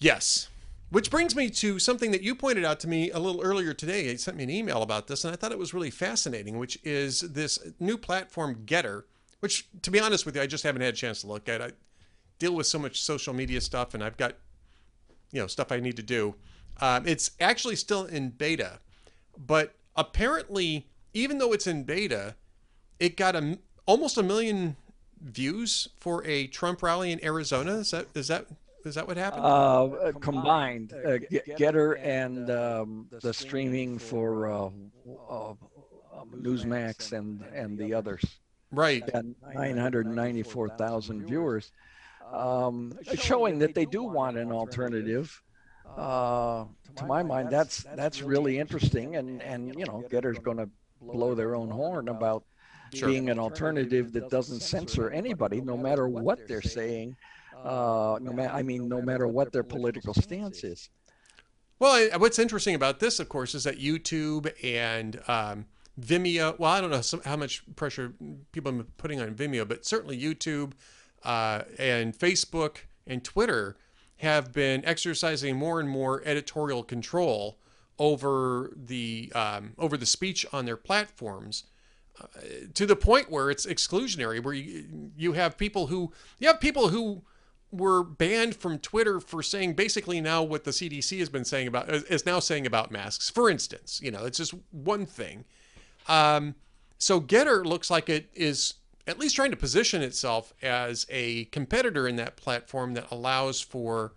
[0.00, 0.48] Yes.
[0.90, 4.10] Which brings me to something that you pointed out to me a little earlier today.
[4.10, 6.78] You sent me an email about this, and I thought it was really fascinating, which
[6.84, 9.04] is this new platform, GETTR,
[9.40, 11.60] which, to be honest with you, I just haven't had a chance to look at.
[11.60, 11.72] I
[12.38, 14.34] deal with so much social media stuff, and I've got,
[15.32, 16.34] you know, stuff I need to do.
[16.80, 18.78] Um, it's actually still in beta,
[19.36, 22.36] but apparently, even though it's in beta,
[22.98, 24.76] it got a m almost a million
[25.20, 27.74] views for a Trump rally in Arizona.
[27.74, 28.46] Is that is that
[28.84, 29.44] is that what happened?
[29.44, 34.70] Uh, uh, combined, uh, Ge- GETTR and um, the streaming for uh,
[35.30, 35.56] uh, um,
[36.36, 38.22] Newsmax and and the others.
[38.70, 39.02] right.
[39.10, 41.72] Got 994,000 viewers,
[42.32, 45.42] um, showing that they do want an alternative.
[45.96, 46.64] Uh,
[46.96, 50.68] to my mind, that's that's really interesting, and and you know, GETTR's going to
[51.00, 52.44] blow their own horn about
[52.94, 53.08] Sure.
[53.08, 57.16] being an alternative that doesn't censor anybody, no matter what they're saying.
[57.62, 60.90] Uh, no matter, I mean, no matter what their political stance is.
[61.78, 65.66] Well, I- what's interesting about this, of course, is that YouTube and um,
[66.00, 66.58] Vimeo.
[66.58, 68.12] Well, I don't know some, how much pressure
[68.52, 70.72] people have been putting on Vimeo, but certainly YouTube
[71.22, 73.76] uh, and Facebook and Twitter
[74.18, 77.58] have been exercising more and more editorial control
[77.98, 81.64] over the um, over the speech on their platforms
[82.74, 86.88] to the point where it's exclusionary where you, you have people who you have people
[86.88, 87.22] who
[87.72, 91.88] were banned from Twitter for saying basically now what the CDC has been saying about
[91.90, 93.30] is now saying about masks.
[93.30, 95.44] For instance, you know, it's just one thing.
[96.08, 96.54] Um,
[96.98, 98.74] so GETTR looks like it is
[99.06, 104.12] at least trying to position itself as a competitor in that platform that allows for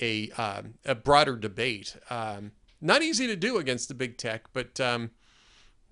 [0.00, 1.96] a um, a broader debate.
[2.08, 5.10] Um, not easy to do against the big tech, but um,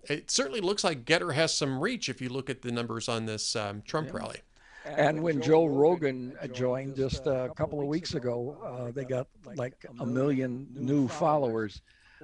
[0.08, 3.26] it certainly looks like GETTR has some reach if you look at the numbers on
[3.26, 4.40] this um, Trump rally.
[4.84, 9.28] And when Joe Rogan uh, joined just a couple of weeks ago, uh, they got
[9.54, 11.82] like a million new followers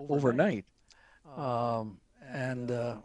[0.09, 0.65] overnight.
[1.37, 1.99] Um,
[2.33, 2.97] and uh,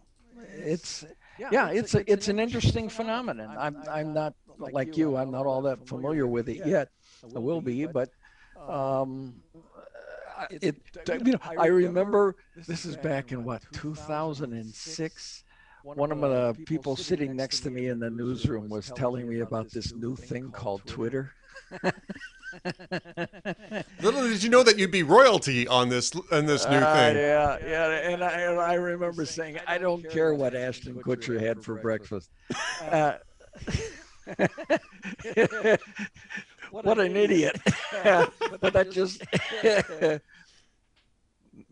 [0.54, 1.06] it's
[1.38, 3.56] yeah, it's a, it's an interesting phenomenon.
[3.58, 5.18] I'm I'm not like you.
[5.18, 6.90] I'm not all that familiar with it yet.
[7.36, 8.10] I will be, but
[8.68, 9.36] um,
[10.42, 10.76] uh, it
[11.26, 12.36] you know I remember
[12.68, 15.44] this is back in what 2006
[15.84, 19.72] one of the people sitting next to me in the newsroom was telling me about
[19.72, 21.34] this new thing called Twitter.
[24.02, 27.16] Little did you know that you'd be royalty on this on this new Uh, thing.
[27.16, 31.64] yeah, yeah, and I, and I remember saying, I don't care what Ashton Kutcher had
[31.64, 32.30] for breakfast.
[32.82, 33.14] Uh,
[36.72, 37.60] what an idiot!
[38.04, 39.24] but that just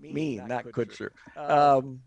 [0.01, 1.09] me, not Kutcher.
[1.35, 2.01] Um,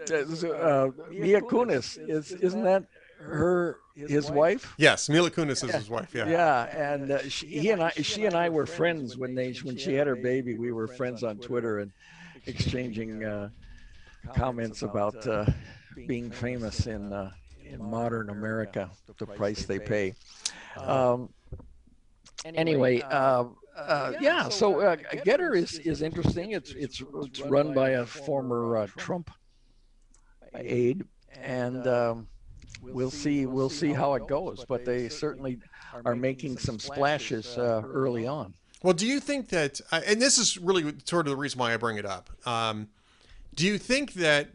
[0.00, 2.84] uh, Mia Kunis is isn't that
[3.18, 4.74] her his wife?
[4.78, 6.14] Yes, Mila Kunis is his wife.
[6.14, 6.28] Yeah.
[6.28, 9.76] Yeah, and uh, she, he and I, she and I were friends when they when
[9.76, 10.56] she had her baby.
[10.56, 11.92] We were friends on Twitter and
[12.46, 13.48] exchanging uh,
[14.34, 15.46] comments about uh,
[16.06, 17.30] being famous in uh,
[17.64, 20.14] in modern America, the price they pay.
[20.76, 21.28] Um,
[22.44, 23.00] anyway,
[23.78, 24.48] uh, uh, yeah.
[24.48, 26.52] So uh, GETTR is is interesting.
[26.52, 29.30] It's it's it's run by a former uh, Trump
[30.54, 31.04] aide,
[31.40, 32.28] and um,
[32.82, 34.64] we'll see we'll see how it goes.
[34.68, 35.58] But they certainly
[36.04, 38.54] are making some splashes uh, early on.
[38.82, 41.74] Well, do you think that, uh, and this is really sort of the reason why
[41.74, 42.30] I bring it up.
[42.46, 42.88] Um,
[43.54, 44.50] do you think that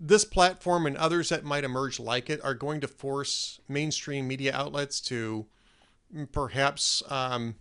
[0.00, 4.52] this platform and others that might emerge like it are going to force mainstream media
[4.52, 5.46] outlets to
[6.32, 7.54] perhaps um,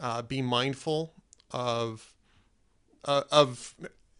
[0.00, 1.14] uh, be mindful
[1.50, 2.14] of
[3.04, 3.74] uh, of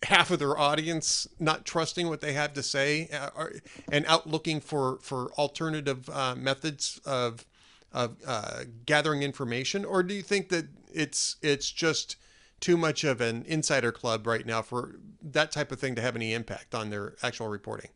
[0.04, 3.46] half of their audience not trusting what they have to say uh,
[3.90, 7.46] and out looking for for alternative uh, methods of
[7.92, 12.16] of uh, gathering information, or do you think that it's it's just
[12.60, 16.16] too much of an insider club right now for that type of thing to have
[16.16, 17.90] any impact on their actual reporting?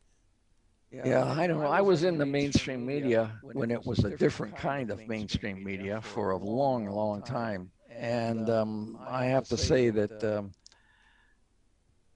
[0.92, 1.66] Yeah, I don't know.
[1.66, 6.00] I was in the mainstream media when it was a different kind of mainstream media
[6.00, 10.52] for a long, long time, and um, I have to say that um,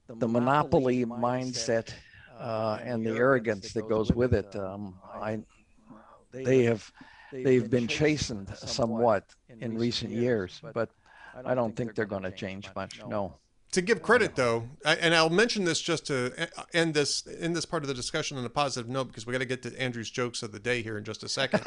[0.07, 1.93] the monopoly mindset
[2.39, 5.39] uh, and the arrogance that goes with it, um, I
[6.31, 6.89] they have
[7.31, 10.89] they've been chastened somewhat in recent years, but
[11.45, 13.01] I don't think they're going to change much.
[13.05, 13.40] No.
[13.71, 16.33] To give credit, though, and I'll mention this just to
[16.73, 19.39] end this in this part of the discussion on a positive note because we got
[19.39, 21.61] to get to Andrew's jokes of the day here in just a second.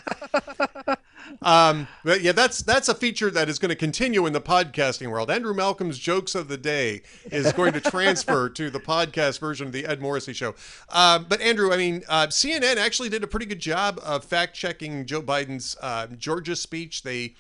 [1.43, 5.11] um, but yeah, that's that's a feature that is going to continue in the podcasting
[5.11, 5.31] world.
[5.31, 7.01] Andrew Malcolm's jokes of the day
[7.33, 10.55] is going to transfer to the podcast version of the Ed Morrissey show.
[10.91, 14.55] Uh, but Andrew, I mean, uh, CNN actually did a pretty good job of fact
[14.55, 17.03] checking Joe Biden's uh, Georgia speech.
[17.03, 17.35] They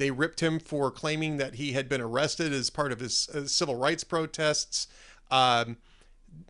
[0.00, 3.46] they ripped him for claiming that he had been arrested as part of his uh,
[3.46, 4.86] civil rights protests.
[5.30, 5.76] Um,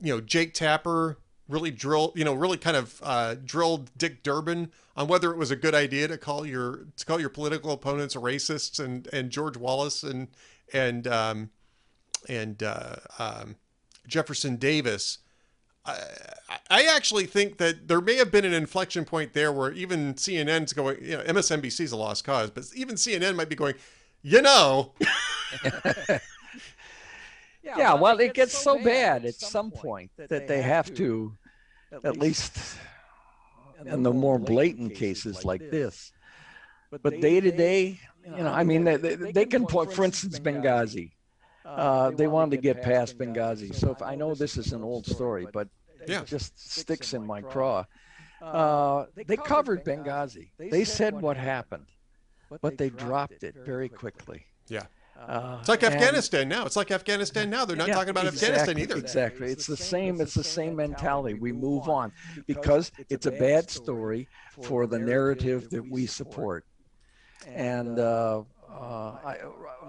[0.00, 4.70] you know, Jake Tapper really drilled, you know, really kind of uh, drilled Dick Durbin
[4.96, 8.14] on whether it was a good idea to call your to call your political opponents
[8.14, 10.28] racists and and George Wallace and
[10.72, 11.50] and um,
[12.28, 13.56] and uh, um,
[14.06, 15.18] Jefferson Davis
[15.84, 20.72] I, actually think that there may have been an inflection point there where even CNN's
[20.72, 23.74] going, you know, MSNBC's a lost cause, but even CNN might be going,
[24.22, 24.92] you know.
[25.64, 26.18] yeah,
[27.62, 31.32] yeah, well, it gets so bad at some point that they have to,
[32.04, 32.58] at least
[33.86, 36.12] in the more blatant cases like this.
[37.02, 40.38] But day to day, you know, I mean, they, they, they can put, for instance,
[40.38, 41.12] Benghazi.
[41.76, 43.74] Uh, they wanted to get past Benghazi.
[43.74, 45.68] So if, I know this is an old story, but
[46.06, 46.22] yeah.
[46.22, 47.84] it just sticks in my craw.
[48.42, 50.50] Uh, they covered Benghazi.
[50.58, 51.86] They said what happened,
[52.60, 54.46] but they dropped it very quickly.
[54.68, 54.84] Yeah.
[55.28, 56.64] Uh, it's like Afghanistan now.
[56.64, 57.66] It's like Afghanistan now.
[57.66, 58.96] They're not yeah, talking about exactly, Afghanistan either.
[58.96, 59.52] Exactly.
[59.52, 60.20] It's the same.
[60.20, 61.34] It's the same mentality.
[61.34, 62.12] We move on
[62.46, 64.28] because it's a bad story
[64.62, 66.64] for the narrative that we support.
[67.46, 69.36] And uh, uh, I,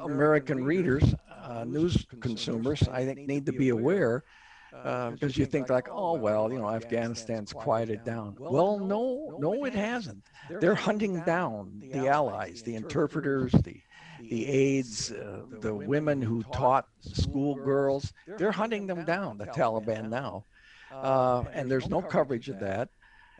[0.03, 1.03] American readers,
[1.43, 4.23] uh, news consumers, I think, need to be aware
[4.71, 8.35] because uh, you think like, oh well, you know, Afghanistan's quieted down.
[8.39, 10.23] Well, no, no, it hasn't.
[10.49, 13.81] They're hunting down the allies, the interpreters, the
[14.21, 18.13] the aides, uh, the women who taught schoolgirls.
[18.37, 20.45] They're hunting them down, the Taliban now,
[20.91, 22.89] uh, and there's no coverage of that.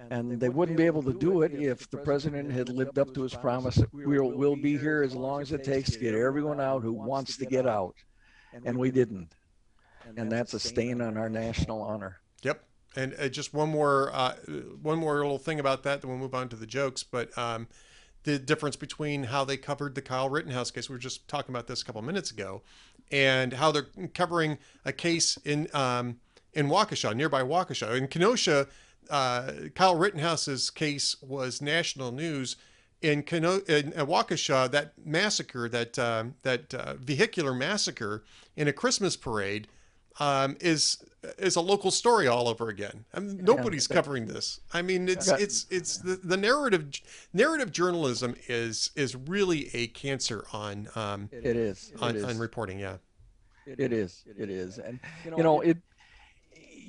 [0.10, 3.22] And they wouldn't be able to do it if the president had lived up to
[3.24, 6.60] his promise that we'll, we'll be here as long as it takes to get everyone
[6.60, 7.96] out who wants to get out.
[8.66, 9.34] And we didn't
[10.18, 12.20] and that's a stain on our national honor.
[12.44, 12.64] Yep.
[12.96, 14.36] And uh, just one more, uh,
[14.82, 17.04] one more little thing about that, then we'll move on to the jokes.
[17.04, 17.68] But um,
[18.24, 21.68] the difference between how they covered the Kyle Rittenhouse case, we were just talking about
[21.68, 22.62] this a couple minutes ago,
[23.12, 26.20] and how they're covering a case in um,
[26.54, 28.68] in Waukesha, nearby Waukesha, in Kenosha.
[29.12, 32.56] Uh, Kyle Rittenhouse's case was national news.
[33.02, 38.24] In, Keno- in Waukesha, that massacre, that uh, that uh, vehicular massacre
[38.56, 39.68] in a Christmas parade,
[40.20, 41.04] um, is
[41.38, 43.06] is a local story all over again.
[43.14, 44.60] I mean, nobody's covering this.
[44.74, 46.92] I mean, it's it's it's the, the narrative
[47.34, 52.24] narrative journalism is is really a cancer on um, it is on, it is.
[52.24, 52.80] on reporting.
[52.80, 52.98] Yeah,
[53.66, 54.24] it is.
[54.38, 55.78] It is, and you know it.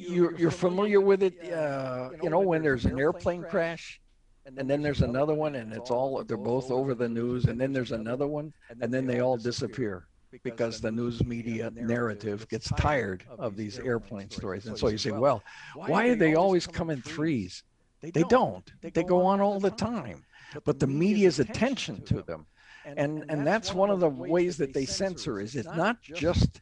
[0.08, 1.52] You're you're familiar with it.
[1.52, 4.00] Uh, you know when there's an airplane crash,
[4.46, 7.72] and then there's another one, and it's all they're both over the news, and then
[7.72, 10.06] there's another one, and then they all disappear
[10.42, 14.66] because the news media narrative gets tired of these airplane stories.
[14.66, 15.42] And so you say, well,
[15.74, 17.62] why do they always come in threes?
[18.00, 18.70] They don't.
[18.80, 20.24] They go on all the time.
[20.64, 22.46] But the media's attention to them.
[22.84, 26.60] And, and that's one of the ways that they censor is it's not just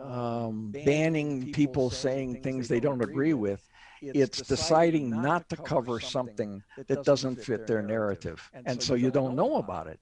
[0.00, 3.66] um, banning people saying things they don't agree with.
[4.02, 8.50] It's deciding not to cover something that doesn't fit their narrative.
[8.66, 9.98] And so you don't know about it.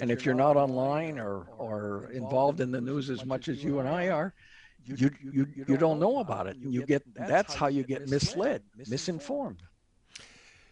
[0.00, 3.78] And if you're not online or, or involved in the news as much as you
[3.78, 4.34] and I are,
[4.84, 6.56] you, you, you don't know about it.
[6.58, 9.62] You get, that's how you get misled, misinformed.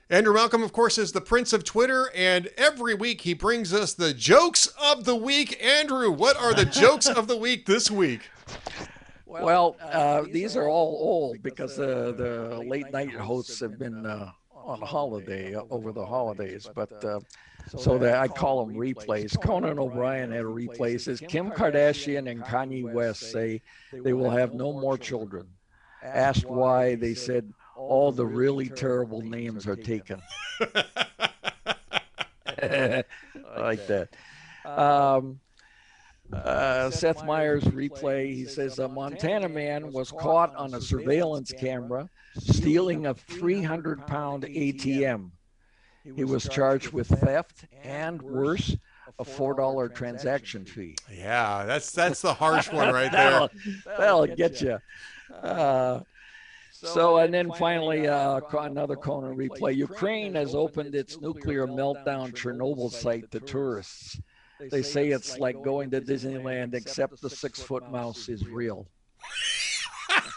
[0.08, 3.92] Andrew Malcolm, of course, is the prince of Twitter, and every week he brings us
[3.92, 5.60] the jokes of the week.
[5.62, 8.20] Andrew, what are the jokes of the week this week?
[9.26, 14.30] Well, uh, these are all old because uh, the late night hosts have been uh,
[14.54, 17.20] on holiday uh, over the holidays, but uh,
[17.76, 19.38] so that I call them replays.
[19.40, 21.00] Conan O'Brien had a replay.
[21.00, 23.60] Says Kim Kardashian and Kanye West say
[23.92, 25.48] they will have no more children.
[26.02, 30.22] Asked why, they said all the really terrible names are taken.
[32.62, 33.02] I
[33.58, 34.08] like that.
[34.64, 35.40] Um,
[36.32, 38.34] uh, Seth Meyers replay.
[38.34, 42.08] He says a Montana man was caught on a surveillance camera
[42.38, 45.30] stealing a 300 pound ATM.
[46.14, 48.76] He was charged with theft and worse,
[49.18, 50.96] a four dollar transaction fee.
[51.12, 53.30] Yeah, that's that's the harsh one right there.
[53.30, 53.50] that'll,
[53.98, 54.78] that'll get you.
[55.42, 56.00] Uh,
[56.70, 59.74] so, and then finally, uh, another Conan replay.
[59.74, 64.20] Ukraine has opened its nuclear meltdown Chernobyl site to tourists.
[64.58, 68.86] They say it's like going to Disneyland, except the six foot mouse is real.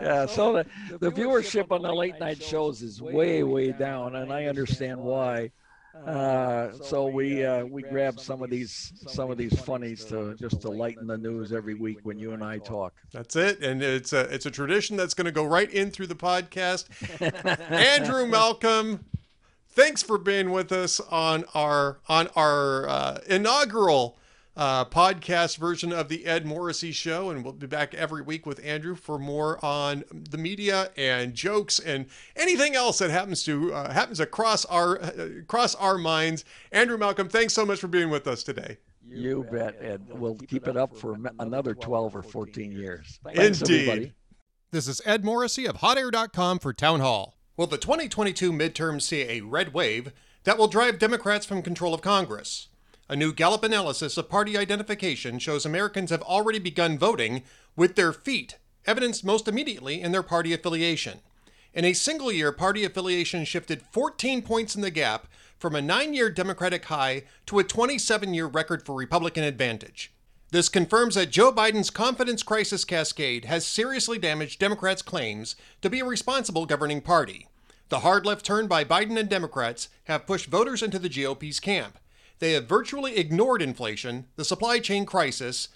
[0.00, 0.66] yeah, so the,
[0.98, 5.50] the viewership on the late night shows is way, way down, and I understand why.
[6.06, 10.60] Uh, so we uh, we grab some of these some of these funnies to just
[10.62, 12.94] to lighten the news every week when you and I talk.
[13.12, 16.06] That's it, and it's a it's a tradition that's going to go right in through
[16.06, 16.88] the podcast.
[17.70, 19.04] Andrew Malcolm,
[19.72, 24.18] thanks for being with us on our on our uh, inaugural
[24.56, 28.62] uh, podcast version of the Ed Morrissey Show, and we'll be back every week with
[28.64, 32.06] Andrew for more on the media and jokes and
[32.36, 36.44] anything else that happens to uh, happens across our uh, across our minds.
[36.70, 38.78] Andrew Malcolm, thanks so much for being with us today.
[39.08, 40.02] You bet, Ed.
[40.10, 43.18] We'll keep it up for another 12 or 14 years.
[43.24, 43.88] Thanks, Indeed.
[43.88, 44.12] Everybody.
[44.70, 47.34] This is Ed Morrissey of HotAir.com for Town Hall.
[47.54, 50.12] Will the 2022 midterms see a red wave
[50.44, 52.68] that will drive Democrats from control of Congress?
[53.10, 57.42] A new Gallup analysis of party identification shows Americans have already begun voting
[57.76, 61.18] with their feet, evidenced most immediately in their party affiliation.
[61.74, 65.26] In a single year, party affiliation shifted 14 points in the gap
[65.58, 70.10] from a nine year Democratic high to a 27 year record for Republican advantage.
[70.52, 76.00] This confirms that Joe Biden's confidence crisis cascade has seriously damaged Democrats' claims to be
[76.00, 77.48] a responsible governing party.
[77.88, 81.98] The hard left turn by Biden and Democrats have pushed voters into the GOP's camp.
[82.38, 85.68] They have virtually ignored inflation, the supply chain crisis,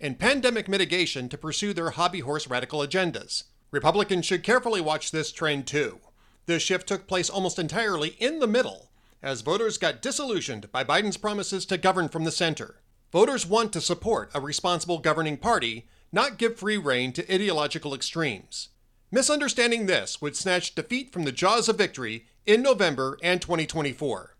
[0.00, 3.44] and pandemic mitigation to pursue their hobby horse radical agendas.
[3.70, 6.00] Republicans should carefully watch this trend too.
[6.46, 8.90] This shift took place almost entirely in the middle,
[9.22, 12.80] as voters got disillusioned by Biden's promises to govern from the center.
[13.12, 18.70] Voters want to support a responsible governing party, not give free rein to ideological extremes.
[19.12, 24.36] Misunderstanding this would snatch defeat from the jaws of victory in November and 2024.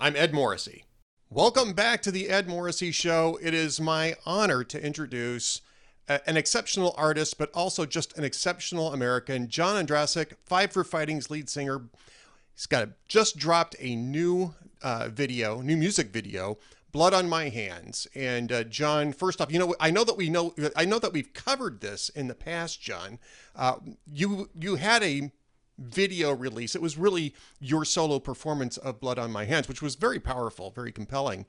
[0.00, 0.84] I'm Ed Morrissey.
[1.28, 3.38] Welcome back to the Ed Morrissey Show.
[3.42, 5.60] It is my honor to introduce
[6.08, 11.50] an exceptional artist, but also just an exceptional American, John Ondrasik, Five for Fighting's lead
[11.50, 11.82] singer.
[12.54, 16.58] He's got just dropped a new uh, video, new music video
[16.92, 18.06] blood on my hands.
[18.14, 21.12] And uh, john first off you know i know that we know i know that
[21.12, 23.18] we've covered this in the past john.
[23.54, 23.76] Uh,
[24.06, 25.32] you you had a
[25.78, 26.74] video release.
[26.74, 30.70] It was really your solo performance of blood on my hands which was very powerful
[30.70, 31.46] very compelling.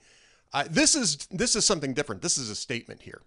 [0.54, 2.21] Uh, this is this is something different.
[2.21, 3.21] This is a statement here.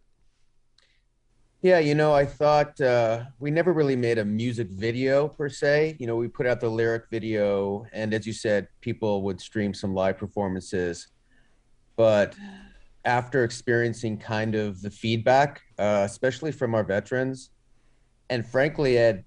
[1.63, 5.97] Yeah you know i thought uh, we never really made a music video per se.
[5.99, 9.73] You know we put out the lyric video and as you said people would stream
[9.73, 11.09] some live performances
[11.97, 12.35] but
[13.05, 17.51] after experiencing kind of the feedback, uh, especially from our veterans,
[18.31, 19.25] and frankly, Ed,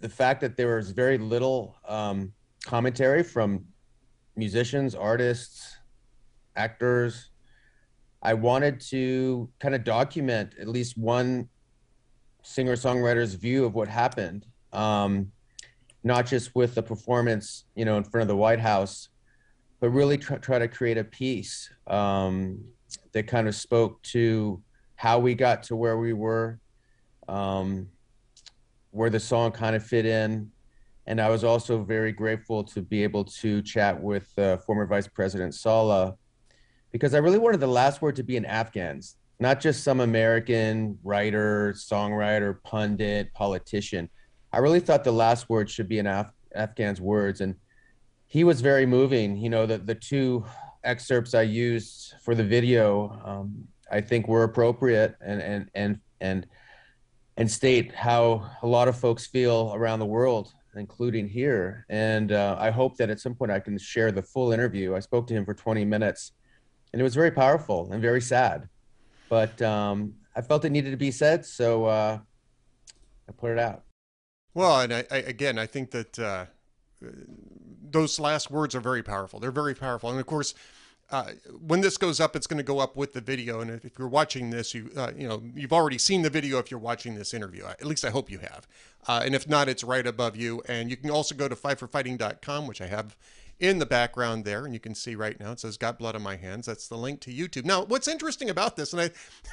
[0.00, 2.32] the fact that there was very little um,
[2.64, 3.64] commentary from
[4.36, 5.76] musicians, artists,
[6.56, 7.30] actors,
[8.22, 11.48] I wanted to kind of document at least one
[12.42, 14.46] singer songwriter's view of what happened.
[14.72, 15.30] Um,
[16.02, 19.08] not just with the performance, you know, in front of the White House,
[19.84, 22.58] but really try, try to create a piece um,
[23.12, 24.58] that kind of spoke to
[24.96, 26.58] how we got to where we were,
[27.28, 27.86] um,
[28.92, 30.50] where the song kind of fit in.
[31.06, 35.06] And I was also very grateful to be able to chat with uh, former Vice
[35.06, 36.14] President Saleh
[36.90, 40.98] because I really wanted the last word to be in Afghans, not just some American
[41.04, 44.08] writer, songwriter, pundit, politician.
[44.50, 47.42] I really thought the last word should be in Af- Afghans' words.
[47.42, 47.54] And
[48.26, 49.36] he was very moving.
[49.36, 50.44] You know, the the two
[50.82, 56.46] excerpts I used for the video, um, I think were appropriate and and and and
[57.36, 61.84] and state how a lot of folks feel around the world, including here.
[61.88, 64.94] And uh, I hope that at some point I can share the full interview.
[64.94, 66.32] I spoke to him for 20 minutes,
[66.92, 68.68] and it was very powerful and very sad.
[69.28, 72.18] But um, I felt it needed to be said, so uh,
[73.28, 73.82] I put it out.
[74.52, 76.46] Well, and I, I again, I think that uh,
[77.94, 79.40] those last words are very powerful.
[79.40, 80.54] They're very powerful, and of course,
[81.10, 81.30] uh,
[81.66, 83.60] when this goes up, it's going to go up with the video.
[83.60, 86.58] And if, you're watching this, you uh, you know you've already seen the video.
[86.58, 88.66] If you're watching this interview, at least I hope you have.
[89.06, 90.62] Uh, and if not, it's right above you.
[90.68, 93.16] And you can also go to fiveforfighting.com, which I have
[93.60, 96.22] in the background there, and you can see right now it says "Got blood on
[96.22, 97.64] my hands." That's the link to YouTube.
[97.64, 99.10] Now, what's interesting about this, and I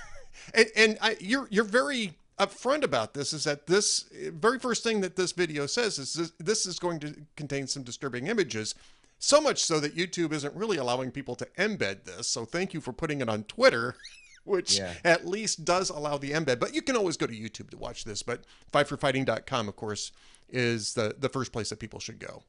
[0.54, 5.02] and, and I, you're you're very upfront about this is that this very first thing
[5.02, 8.76] that this video says is this, this is going to contain some disturbing images
[9.20, 12.28] so much so that YouTube isn't really allowing people to embed this.
[12.28, 13.96] So thank you for putting it on Twitter,
[14.44, 14.94] which yeah.
[15.06, 16.60] at least does allow the embed.
[16.60, 18.24] But you can always go to YouTube to watch this.
[18.24, 20.12] But fiveforfighting.com, of course,
[20.50, 22.44] is the, the first place that people should go.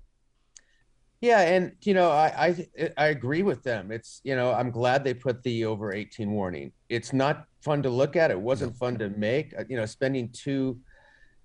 [1.23, 3.93] Yeah, and you know, I, I I agree with them.
[3.93, 6.73] It's you know, I'm glad they put the over 18 warning.
[6.89, 8.33] It's not fun to look at.
[8.33, 9.55] It wasn't fun to make.
[9.57, 10.81] Uh, you know, spending two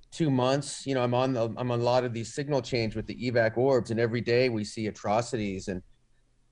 [0.09, 2.95] two months you know i'm on the i'm on a lot of these signal change
[2.95, 5.81] with the evac orbs and every day we see atrocities and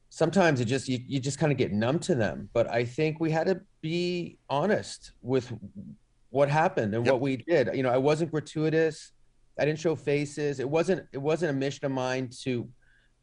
[0.09, 3.19] sometimes it just you, you just kind of get numb to them but i think
[3.21, 5.53] we had to be honest with
[6.31, 7.13] what happened and yep.
[7.13, 9.13] what we did you know i wasn't gratuitous
[9.57, 12.67] i didn't show faces it wasn't it wasn't a mission of mine to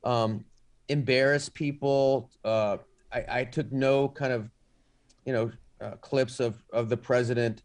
[0.05, 0.45] um
[0.89, 2.77] embarrass people uh
[3.13, 4.51] i i took no kind of
[5.25, 5.51] you know
[5.81, 7.63] uh, clips of of the president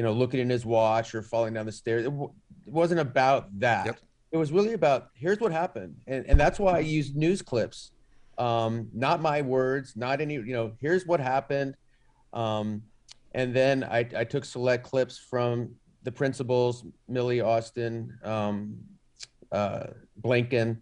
[0.00, 2.06] you know, looking in his watch or falling down the stairs.
[2.06, 2.32] It, w-
[2.66, 3.84] it wasn't about that.
[3.84, 3.98] Yep.
[4.32, 7.92] It was really about here's what happened, and and that's why I used news clips,
[8.38, 10.34] um, not my words, not any.
[10.34, 11.74] You know, here's what happened,
[12.32, 12.80] um,
[13.34, 15.74] and then I, I took select clips from
[16.04, 18.76] the principals, Milley Austin, um,
[19.52, 19.88] uh,
[20.22, 20.80] Blinken,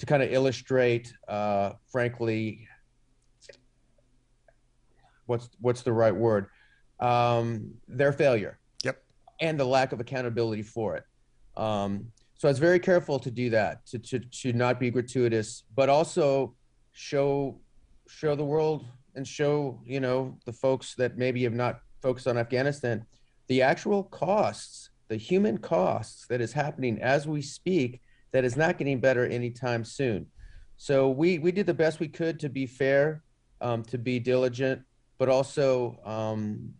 [0.00, 2.66] to kind of illustrate, uh, frankly,
[5.26, 6.46] what's what's the right word?
[6.98, 9.02] Um, their failure Yep.
[9.40, 11.04] and the lack of accountability for it.
[11.56, 12.06] Um,
[12.38, 15.88] so I was very careful to do that, to, to, to not be gratuitous, but
[15.88, 16.54] also
[16.92, 17.60] show
[18.08, 22.38] show the world and show you know the folks that maybe have not focused on
[22.38, 23.04] Afghanistan
[23.48, 28.00] the actual costs, the human costs that is happening as we speak
[28.32, 30.26] that is not getting better anytime soon.
[30.76, 33.22] So we we did the best we could to be fair,
[33.60, 34.82] um, to be diligent,
[35.18, 36.74] but also um,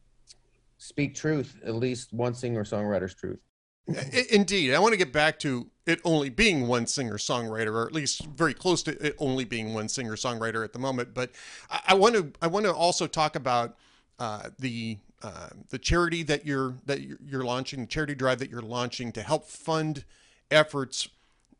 [0.78, 3.40] speak truth, at least one singer songwriter's truth.
[4.30, 4.74] Indeed.
[4.74, 8.24] I want to get back to it only being one singer songwriter, or at least
[8.24, 11.12] very close to it only being one singer songwriter at the moment.
[11.14, 11.32] But
[11.86, 13.76] I, want to I want to also talk about
[14.18, 18.62] uh, the uh, the charity that you're that you're launching, the charity drive that you're
[18.62, 20.04] launching to help fund
[20.50, 21.08] efforts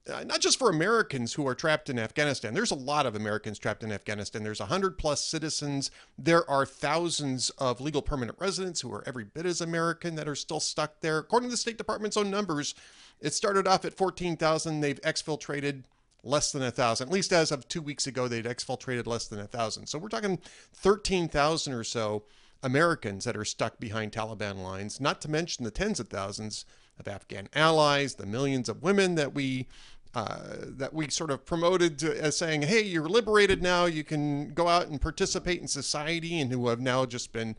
[0.08, 2.54] uh, not just for Americans who are trapped in Afghanistan.
[2.54, 4.42] There's a lot of Americans trapped in Afghanistan.
[4.42, 5.90] There's 100 plus citizens.
[6.18, 10.34] There are thousands of legal permanent residents who are every bit as American that are
[10.34, 11.18] still stuck there.
[11.18, 12.74] According to the State Department's own numbers,
[13.20, 14.80] it started off at 14,000.
[14.80, 15.84] They've exfiltrated
[16.22, 17.08] less than a thousand.
[17.08, 19.86] At least as of two weeks ago, they'd exfiltrated less than a thousand.
[19.86, 20.38] So we're talking
[20.74, 22.24] 13,000 or so
[22.62, 26.64] Americans that are stuck behind Taliban lines, not to mention the tens of thousands
[27.00, 29.66] of Afghan allies, the millions of women that we
[30.12, 33.84] uh, that we sort of promoted to, as saying, "Hey, you're liberated now.
[33.84, 37.56] You can go out and participate in society," and who have now just been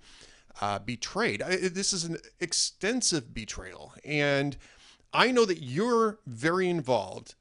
[0.59, 1.41] uh, betrayed.
[1.41, 4.57] I, this is an extensive betrayal, and
[5.13, 7.35] I know that you're very involved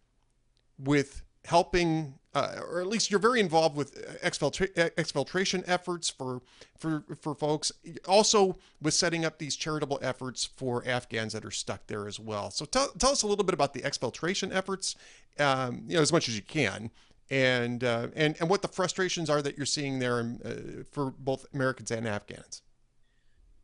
[0.78, 6.42] with helping uh, or at least you're very involved with exfiltra- exfiltration efforts for
[6.78, 7.72] for for folks.
[8.06, 12.50] Also, with setting up these charitable efforts for Afghans that are stuck there as well.
[12.50, 14.94] So tell, tell us a little bit about the exfiltration efforts,
[15.38, 16.90] um, you know, as much as you can,
[17.30, 21.46] and uh, and and what the frustrations are that you're seeing there uh, for both
[21.52, 22.62] Americans and Afghans.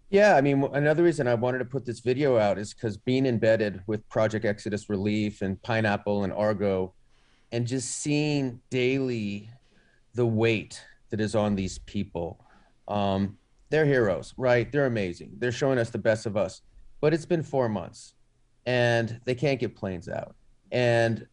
[0.09, 3.27] Yeah, I mean, another reason I wanted to put this video out is because being
[3.27, 6.95] embedded with Project Exodus Relief and Pineapple and Argo
[7.53, 9.51] and just seeing daily
[10.15, 12.45] the weight that is on these people.
[12.89, 13.39] Um,
[13.71, 14.71] they're heroes, right?
[14.71, 15.33] They're amazing.
[15.39, 16.63] They're showing us the best of us.
[17.01, 18.15] But it's been four months
[18.65, 20.35] and they can't get planes out.
[20.73, 21.27] And,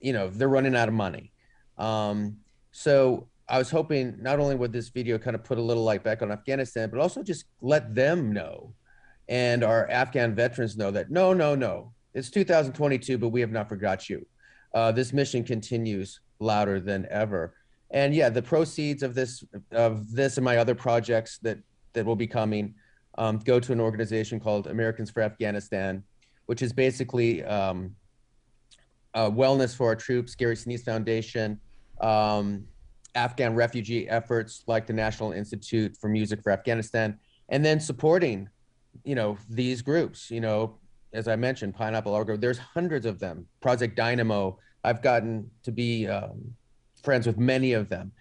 [0.00, 1.32] you know, they're running out of money.
[1.78, 2.38] Um,
[2.72, 6.02] so I was hoping not only would this video kind of put a little light
[6.02, 8.74] back on Afghanistan, but also just let them know
[9.28, 13.68] and our Afghan veterans know that no, no, no, it's 2022, but we have not
[13.68, 14.26] forgot you
[14.74, 17.54] uh, this mission continues louder than ever.
[17.90, 21.58] And yeah, the proceeds of this of this and my other projects that
[21.92, 22.74] that will be coming
[23.18, 26.02] um, go to an organization called Americans for Afghanistan,
[26.46, 27.94] which is basically um,
[29.14, 31.60] wellness for our troops, Gary Sinise Foundation,
[32.00, 32.64] um,
[33.14, 37.18] Afghan refugee efforts like the National Institute for Music for Afghanistan,
[37.50, 38.48] and then supporting,
[39.04, 40.30] you know, these groups.
[40.30, 40.78] You know,
[41.12, 42.36] as I mentioned, Pineapple Argo.
[42.36, 43.46] There's hundreds of them.
[43.60, 44.58] Project Dynamo.
[44.84, 46.54] I've gotten to be um,
[47.02, 48.12] friends with many of them,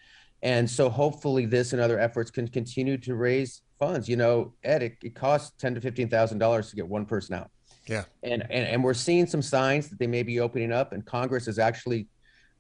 [0.43, 4.07] and so hopefully this and other efforts can continue to raise funds.
[4.07, 7.35] You know, Ed, it, it costs ten to fifteen thousand dollars to get one person
[7.35, 7.49] out.
[7.87, 8.03] Yeah.
[8.21, 11.47] And, and and we're seeing some signs that they may be opening up, and Congress
[11.47, 12.07] is actually,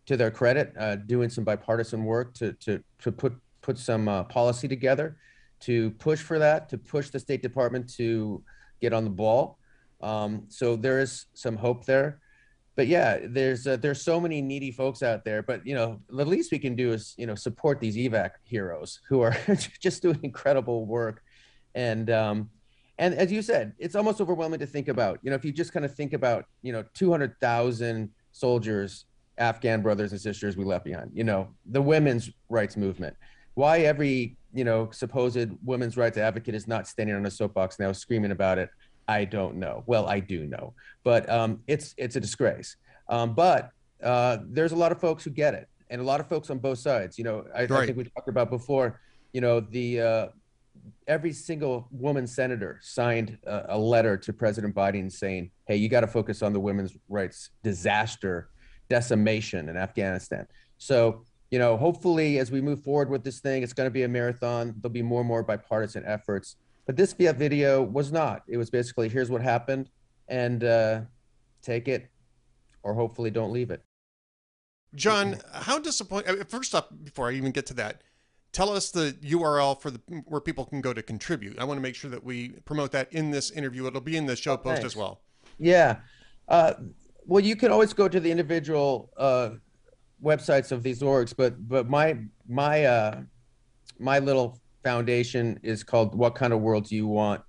[0.07, 4.23] to their credit, uh, doing some bipartisan work to to to put put some uh,
[4.23, 5.17] policy together,
[5.59, 8.43] to push for that, to push the State Department to
[8.81, 9.59] get on the ball.
[10.01, 12.19] Um, so there is some hope there.
[12.75, 15.43] But yeah, there's uh, there's so many needy folks out there.
[15.43, 19.01] But you know, the least we can do is you know support these evac heroes
[19.09, 19.35] who are
[19.79, 21.21] just doing incredible work,
[21.75, 22.49] and um,
[23.01, 25.19] and as you said, it's almost overwhelming to think about.
[25.23, 29.05] You know, if you just kind of think about, you know, 200,000 soldiers,
[29.39, 33.15] Afghan brothers and sisters we left behind, you know, the women's rights movement.
[33.55, 37.91] Why every, you know, supposed women's rights advocate is not standing on a soapbox now
[37.91, 38.69] screaming about it,
[39.07, 39.83] I don't know.
[39.85, 40.73] Well, I do know,
[41.03, 42.75] but um, it's it's a disgrace.
[43.09, 43.71] Um, but
[44.03, 46.59] uh, there's a lot of folks who get it, and a lot of folks on
[46.59, 47.17] both sides.
[47.17, 47.71] You know, I, right.
[47.71, 48.99] I think we talked about before.
[49.33, 50.27] You know, the uh,
[51.07, 56.01] every single woman senator signed a, a letter to President Biden saying, "Hey, you got
[56.01, 58.49] to focus on the women's rights disaster,
[58.89, 60.47] decimation in Afghanistan."
[60.77, 64.03] So, you know, hopefully, as we move forward with this thing, it's going to be
[64.03, 64.75] a marathon.
[64.81, 66.55] There'll be more and more bipartisan efforts.
[66.85, 68.43] But this video was not.
[68.47, 69.89] It was basically, here's what happened,
[70.27, 71.01] and uh,
[71.61, 72.09] take it,
[72.83, 73.83] or hopefully don't leave it.
[74.95, 76.43] John, how disappointing?
[76.45, 78.01] First up, before I even get to that,
[78.51, 81.57] tell us the URL for the where people can go to contribute.
[81.59, 83.87] I want to make sure that we promote that in this interview.
[83.87, 85.21] It'll be in the show oh, post as well.
[85.59, 85.97] Yeah.
[86.47, 86.73] Uh,
[87.25, 89.51] well, you can always go to the individual uh,
[90.21, 92.17] websites of these orgs, but but my
[92.47, 93.21] my uh,
[93.99, 97.41] my little foundation is called What Kind of World Do You Want?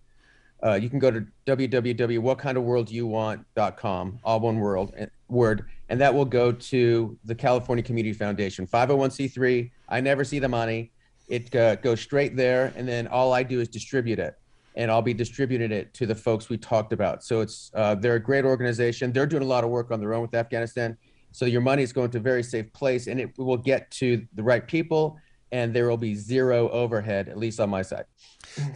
[0.65, 6.53] Uh, you can go to www.whatkindofworldyouyouwant.com, all one world eh, word, and that will go
[6.53, 9.73] to the California Community Foundation, 501c3.
[9.89, 10.93] I never see the money.
[11.29, 14.39] It uh, goes straight there, and then all I do is distribute it,
[14.77, 17.25] and I'll be distributing it to the folks we talked about.
[17.25, 19.13] So it's uh, they're a great organization.
[19.13, 20.97] They're doing a lot of work on their own with Afghanistan.
[21.33, 24.25] So your money is going to a very safe place, and it will get to
[24.35, 25.19] the right people
[25.53, 28.07] and there will be zero overhead, at least on my side.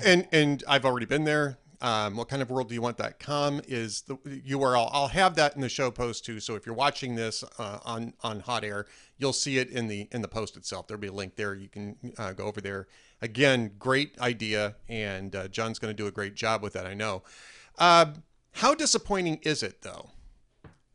[0.05, 4.03] And and I've already been there um, what kind of world do you want.com is
[4.03, 4.89] the URL.
[4.93, 6.41] I'll have that in the show post too.
[6.41, 8.87] So if you're watching this uh, on on hot air,
[9.19, 10.87] you'll see it in the in the post itself.
[10.87, 11.55] There'll be a link there.
[11.55, 12.87] You can uh, go over there.
[13.21, 16.87] Again, great idea, and uh, John's going to do a great job with that.
[16.87, 17.23] I know.
[17.79, 18.07] Uh,
[18.53, 20.11] how disappointing is it though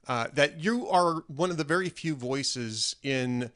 [0.07, 3.51] uh, that you are one of the very few voices in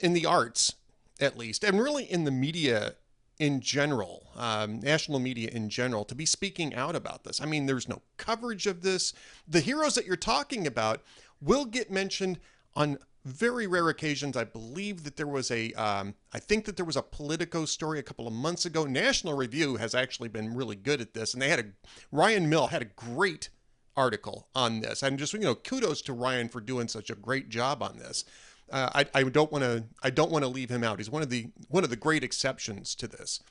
[0.00, 0.74] in the arts,
[1.20, 2.94] at least, and really in the media
[3.38, 7.40] in general, um, national media in general, to be speaking out about this.
[7.40, 9.12] I mean, there's no coverage of this.
[9.46, 11.02] The heroes that you're talking about
[11.40, 12.40] will get mentioned
[12.74, 14.36] on very rare occasions.
[14.36, 17.98] I believe that there was a, um, I think that there was a Politico story
[17.98, 18.84] a couple of months ago.
[18.84, 21.64] National Review has actually been really good at this, and they had a
[22.10, 23.50] Ryan Mills had a great
[23.96, 25.02] article on this.
[25.02, 28.24] And just you know, kudos to Ryan for doing such a great job on this
[28.70, 30.98] uh, I, I don't want to I don't want to leave him out.
[30.98, 33.42] He's one of the one of the great exceptions to this,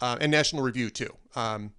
[0.00, 1.14] uh, and National Review too.
[1.34, 1.72] Um,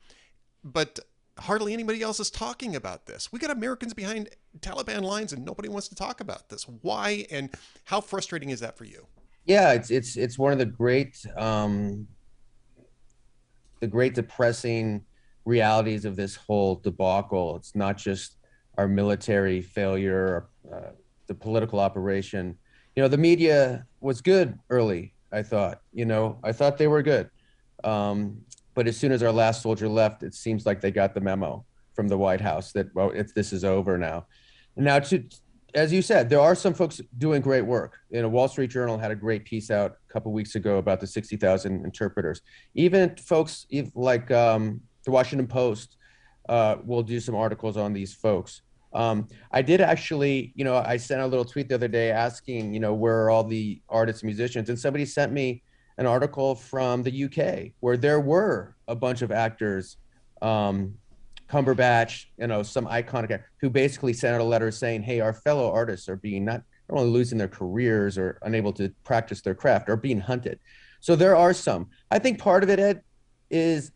[0.64, 1.00] but
[1.40, 3.32] hardly anybody else is talking about this.
[3.32, 4.30] We got Americans behind
[4.60, 6.64] Taliban lines, and nobody wants to talk about this.
[6.82, 7.50] Why and
[7.86, 9.08] how frustrating is that for you?
[9.46, 12.08] Yeah, it's it's it's one of the great um,
[13.80, 15.04] the great depressing
[15.46, 17.58] realities of this whole debacle.
[17.58, 18.38] It's not just
[18.78, 20.92] our military failure, uh,
[21.28, 22.58] the political operation
[22.96, 25.14] you know, the media was good early.
[25.32, 27.30] I thought, you know, I thought they were good.
[27.84, 28.42] Um,
[28.76, 31.66] but as soon as our last soldier left, it seems like they got the memo
[31.94, 34.26] from the White House that well, if this is over now.
[34.76, 35.24] Now, to
[35.76, 37.98] as you said, there are some folks doing great work.
[38.12, 41.00] You know, Wall Street Journal had a great piece out a couple weeks ago about
[41.00, 42.42] the 60,000 interpreters.
[42.76, 43.66] Even folks
[43.96, 45.98] like um, the Washington Post
[46.48, 48.62] uh, will do some articles on these folks.
[48.94, 52.74] Um, I did actually, you know, I sent a little tweet the other day asking,
[52.74, 54.70] you know, where are all the artists and musicians?
[54.70, 55.64] And somebody sent me
[55.98, 59.98] an article from the UK where there were a bunch of actors,
[60.42, 60.96] um,
[61.50, 65.72] Cumberbatch, you know, some iconic who basically sent out a letter saying, hey, our fellow
[65.72, 69.90] artists are being not, not only losing their careers or unable to practice their craft,
[69.90, 70.60] are being hunted.
[71.00, 71.90] So there are some.
[72.10, 73.02] I think part of it, Ed,
[73.52, 73.92] is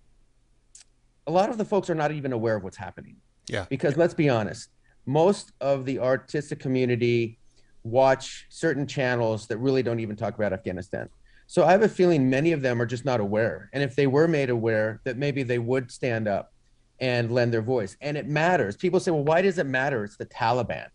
[1.26, 3.16] a lot of the folks are not even aware of what's happening.
[3.48, 3.66] Yeah.
[3.70, 4.70] Because let's be honest,
[5.08, 7.40] most of the artistic community
[7.84, 11.10] watch certain channels that really don't even talk about Afghanistan.
[11.48, 13.70] So I have a feeling many of them are just not aware.
[13.72, 16.52] And if they were made aware, that maybe they would stand up
[17.00, 17.96] and lend their voice.
[18.02, 18.76] And it matters.
[18.76, 20.04] People say, well, why does it matter?
[20.04, 20.88] It's the Taliban.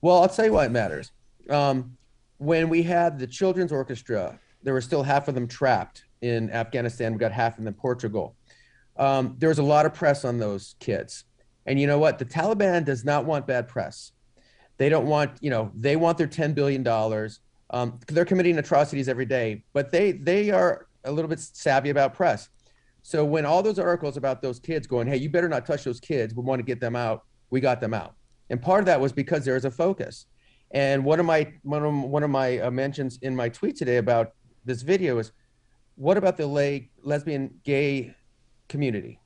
[0.00, 1.12] Well, I'll tell you why it matters.
[1.48, 1.96] Um,
[2.38, 7.12] when we had the children's orchestra, there were still half of them trapped in Afghanistan.
[7.12, 8.34] We got half of in Portugal.
[8.96, 11.24] Um, there was a lot of press on those kids.
[11.66, 12.18] And you know what?
[12.18, 14.12] The Taliban does not want bad press.
[14.78, 16.86] They don't want, you know, they want their $10 billion.
[17.70, 22.14] Um, they're committing atrocities every day, but they they are a little bit savvy about
[22.14, 22.48] press.
[23.02, 25.98] So when all those articles about those kids going, hey, you better not touch those
[25.98, 28.14] kids, we want to get them out, we got them out.
[28.50, 30.26] And part of that was because there was a focus.
[30.70, 33.96] And one of my one of, one of my uh, mentions in my tweet today
[33.96, 34.32] about
[34.64, 35.32] this video is,
[35.96, 38.14] what about the lay, lesbian, gay
[38.68, 39.20] community?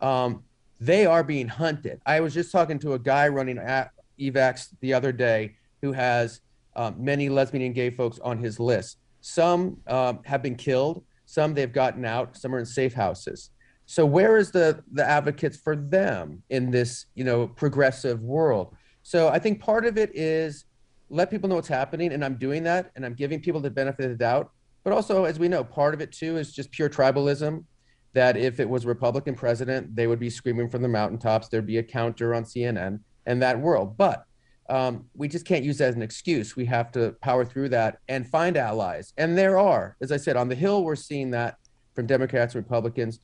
[0.00, 0.44] Um,
[0.80, 2.00] they are being hunted.
[2.06, 6.40] I was just talking to a guy running at evacs the other day who has
[6.76, 8.98] um, many lesbian and gay folks on his list.
[9.20, 13.50] Some um, have been killed, some they've gotten out, some are in safe houses.
[13.84, 18.74] So where is the the advocates for them in this you know progressive world?
[19.02, 20.64] So I think part of it is
[21.08, 24.04] let people know what's happening, and I'm doing that, and I'm giving people the benefit
[24.04, 24.52] of the doubt.
[24.84, 27.64] But also, as we know, part of it too is just pure tribalism.
[28.12, 31.48] That if it was Republican president, they would be screaming from the mountaintops.
[31.48, 33.96] There'd be a counter on CNN and that world.
[33.96, 34.24] But
[34.68, 36.54] um, we just can't use that as an excuse.
[36.54, 39.12] We have to power through that and find allies.
[39.18, 41.56] And there are, as I said, on the Hill, we're seeing that
[41.94, 43.20] from Democrats and Republicans.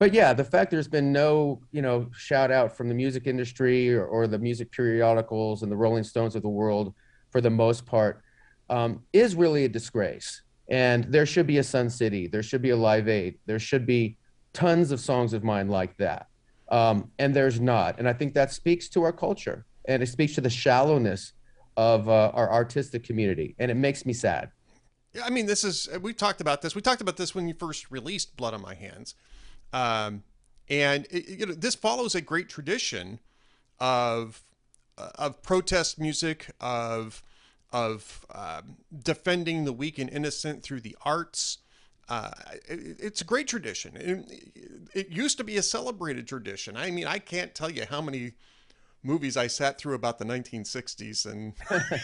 [0.00, 3.92] But yeah, the fact there's been no, you know, shout out from the music industry
[3.92, 6.94] or, or the music periodicals and the Rolling Stones of the world,
[7.30, 8.22] for the most part,
[8.68, 10.42] um, is really a disgrace.
[10.70, 13.84] And there should be a Sun City, there should be a Live Aid, there should
[13.84, 14.16] be
[14.52, 16.28] tons of songs of mine like that.
[16.68, 17.98] Um, and there's not.
[17.98, 21.32] And I think that speaks to our culture and it speaks to the shallowness
[21.76, 24.50] of uh, our artistic community, and it makes me sad.
[25.12, 26.74] Yeah, I mean, this is we talked about this.
[26.74, 29.14] We talked about this when you first released "Blood on My Hands,"
[29.72, 30.22] um,
[30.68, 33.18] and it, you know this follows a great tradition
[33.78, 34.44] of
[34.98, 37.22] uh, of protest music, of
[37.72, 41.58] of um, defending the weak and innocent through the arts.
[42.10, 42.30] Uh,
[42.68, 43.96] it, it's a great tradition.
[43.96, 46.76] It, it used to be a celebrated tradition.
[46.76, 48.32] I mean, I can't tell you how many
[49.02, 51.54] movies I sat through about the 1960s, and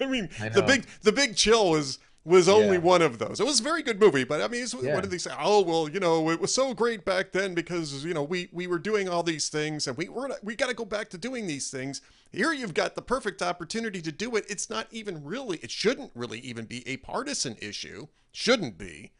[0.00, 2.82] I mean I the big the Big Chill was was only yeah.
[2.82, 3.40] one of those.
[3.40, 4.94] It was a very good movie, but I mean, yeah.
[4.94, 5.32] what did they say?
[5.38, 8.66] Oh well, you know, it was so great back then because you know we we
[8.66, 11.46] were doing all these things, and we were we got to go back to doing
[11.46, 12.00] these things.
[12.30, 14.44] Here you've got the perfect opportunity to do it.
[14.48, 19.12] It's not even really, it shouldn't really even be a partisan issue, shouldn't be,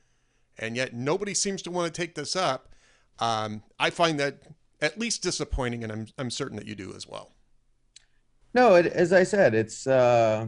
[0.59, 2.69] and yet nobody seems to want to take this up.
[3.19, 4.43] Um, I find that
[4.81, 7.33] at least disappointing, and I'm I'm certain that you do as well.
[8.55, 10.47] No, it, as I said, it's uh,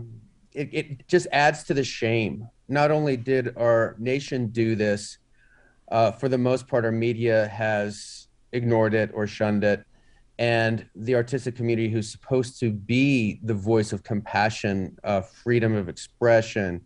[0.52, 2.48] it it just adds to the shame.
[2.68, 5.18] Not only did our nation do this,
[5.90, 9.84] uh, for the most part, our media has ignored it or shunned it,
[10.38, 15.88] and the artistic community, who's supposed to be the voice of compassion, uh, freedom of
[15.88, 16.80] expression,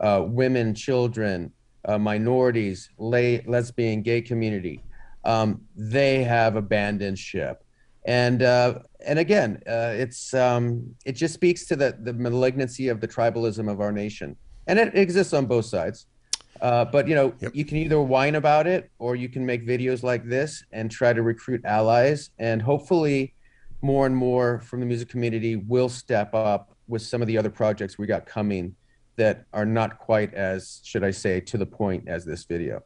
[0.00, 1.52] uh, women, children,
[1.84, 4.82] uh, minorities, lay, lesbian, gay community
[5.24, 7.64] um, they have abandoned ship.
[8.06, 13.00] And uh, and again, uh, it's um, it just speaks to the the malignancy of
[13.00, 16.06] the tribalism of our nation, and it exists on both sides.
[16.60, 17.54] Uh, but you know, yep.
[17.54, 21.12] you can either whine about it or you can make videos like this and try
[21.12, 22.30] to recruit allies.
[22.38, 23.34] And hopefully,
[23.80, 27.50] more and more from the music community will step up with some of the other
[27.50, 28.76] projects we got coming
[29.16, 32.82] that are not quite as, should I say, to the point as this video.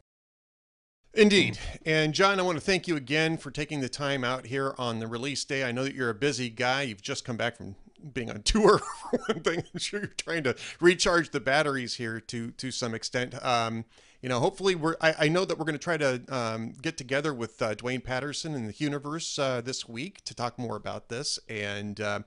[1.13, 1.57] Indeed.
[1.85, 4.99] And John, I want to thank you again for taking the time out here on
[4.99, 5.63] the release day.
[5.63, 6.83] I know that you're a busy guy.
[6.83, 7.75] You've just come back from
[8.13, 8.79] being on tour
[9.11, 9.63] for one thing.
[9.73, 13.43] I'm sure you're trying to recharge the batteries here to to some extent.
[13.43, 13.85] Um,
[14.21, 14.95] you know, hopefully we're.
[15.01, 18.01] I, I know that we're going to try to um, get together with uh, Duane
[18.01, 22.19] Patterson and the Universe uh, this week to talk more about this, and uh,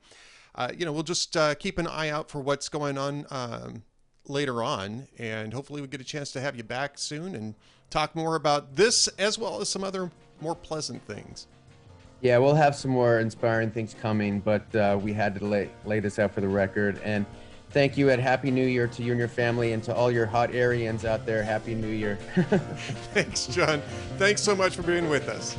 [0.55, 3.83] uh you know, we'll just uh, keep an eye out for what's going on um,
[4.29, 7.55] later on, and hopefully we get a chance to have you back soon and
[7.91, 10.11] talk more about this as well as some other
[10.41, 11.47] more pleasant things.
[12.20, 15.99] Yeah, we'll have some more inspiring things coming, but uh, we had to lay, lay
[15.99, 17.01] this out for the record.
[17.03, 17.27] And
[17.70, 20.27] thank you, and Happy New Year to you and your family, and to all your
[20.27, 21.43] hot Aryans out there.
[21.43, 22.16] Happy New Year.
[23.12, 23.83] Thanks, John.
[24.18, 25.57] Thanks so much for being with us.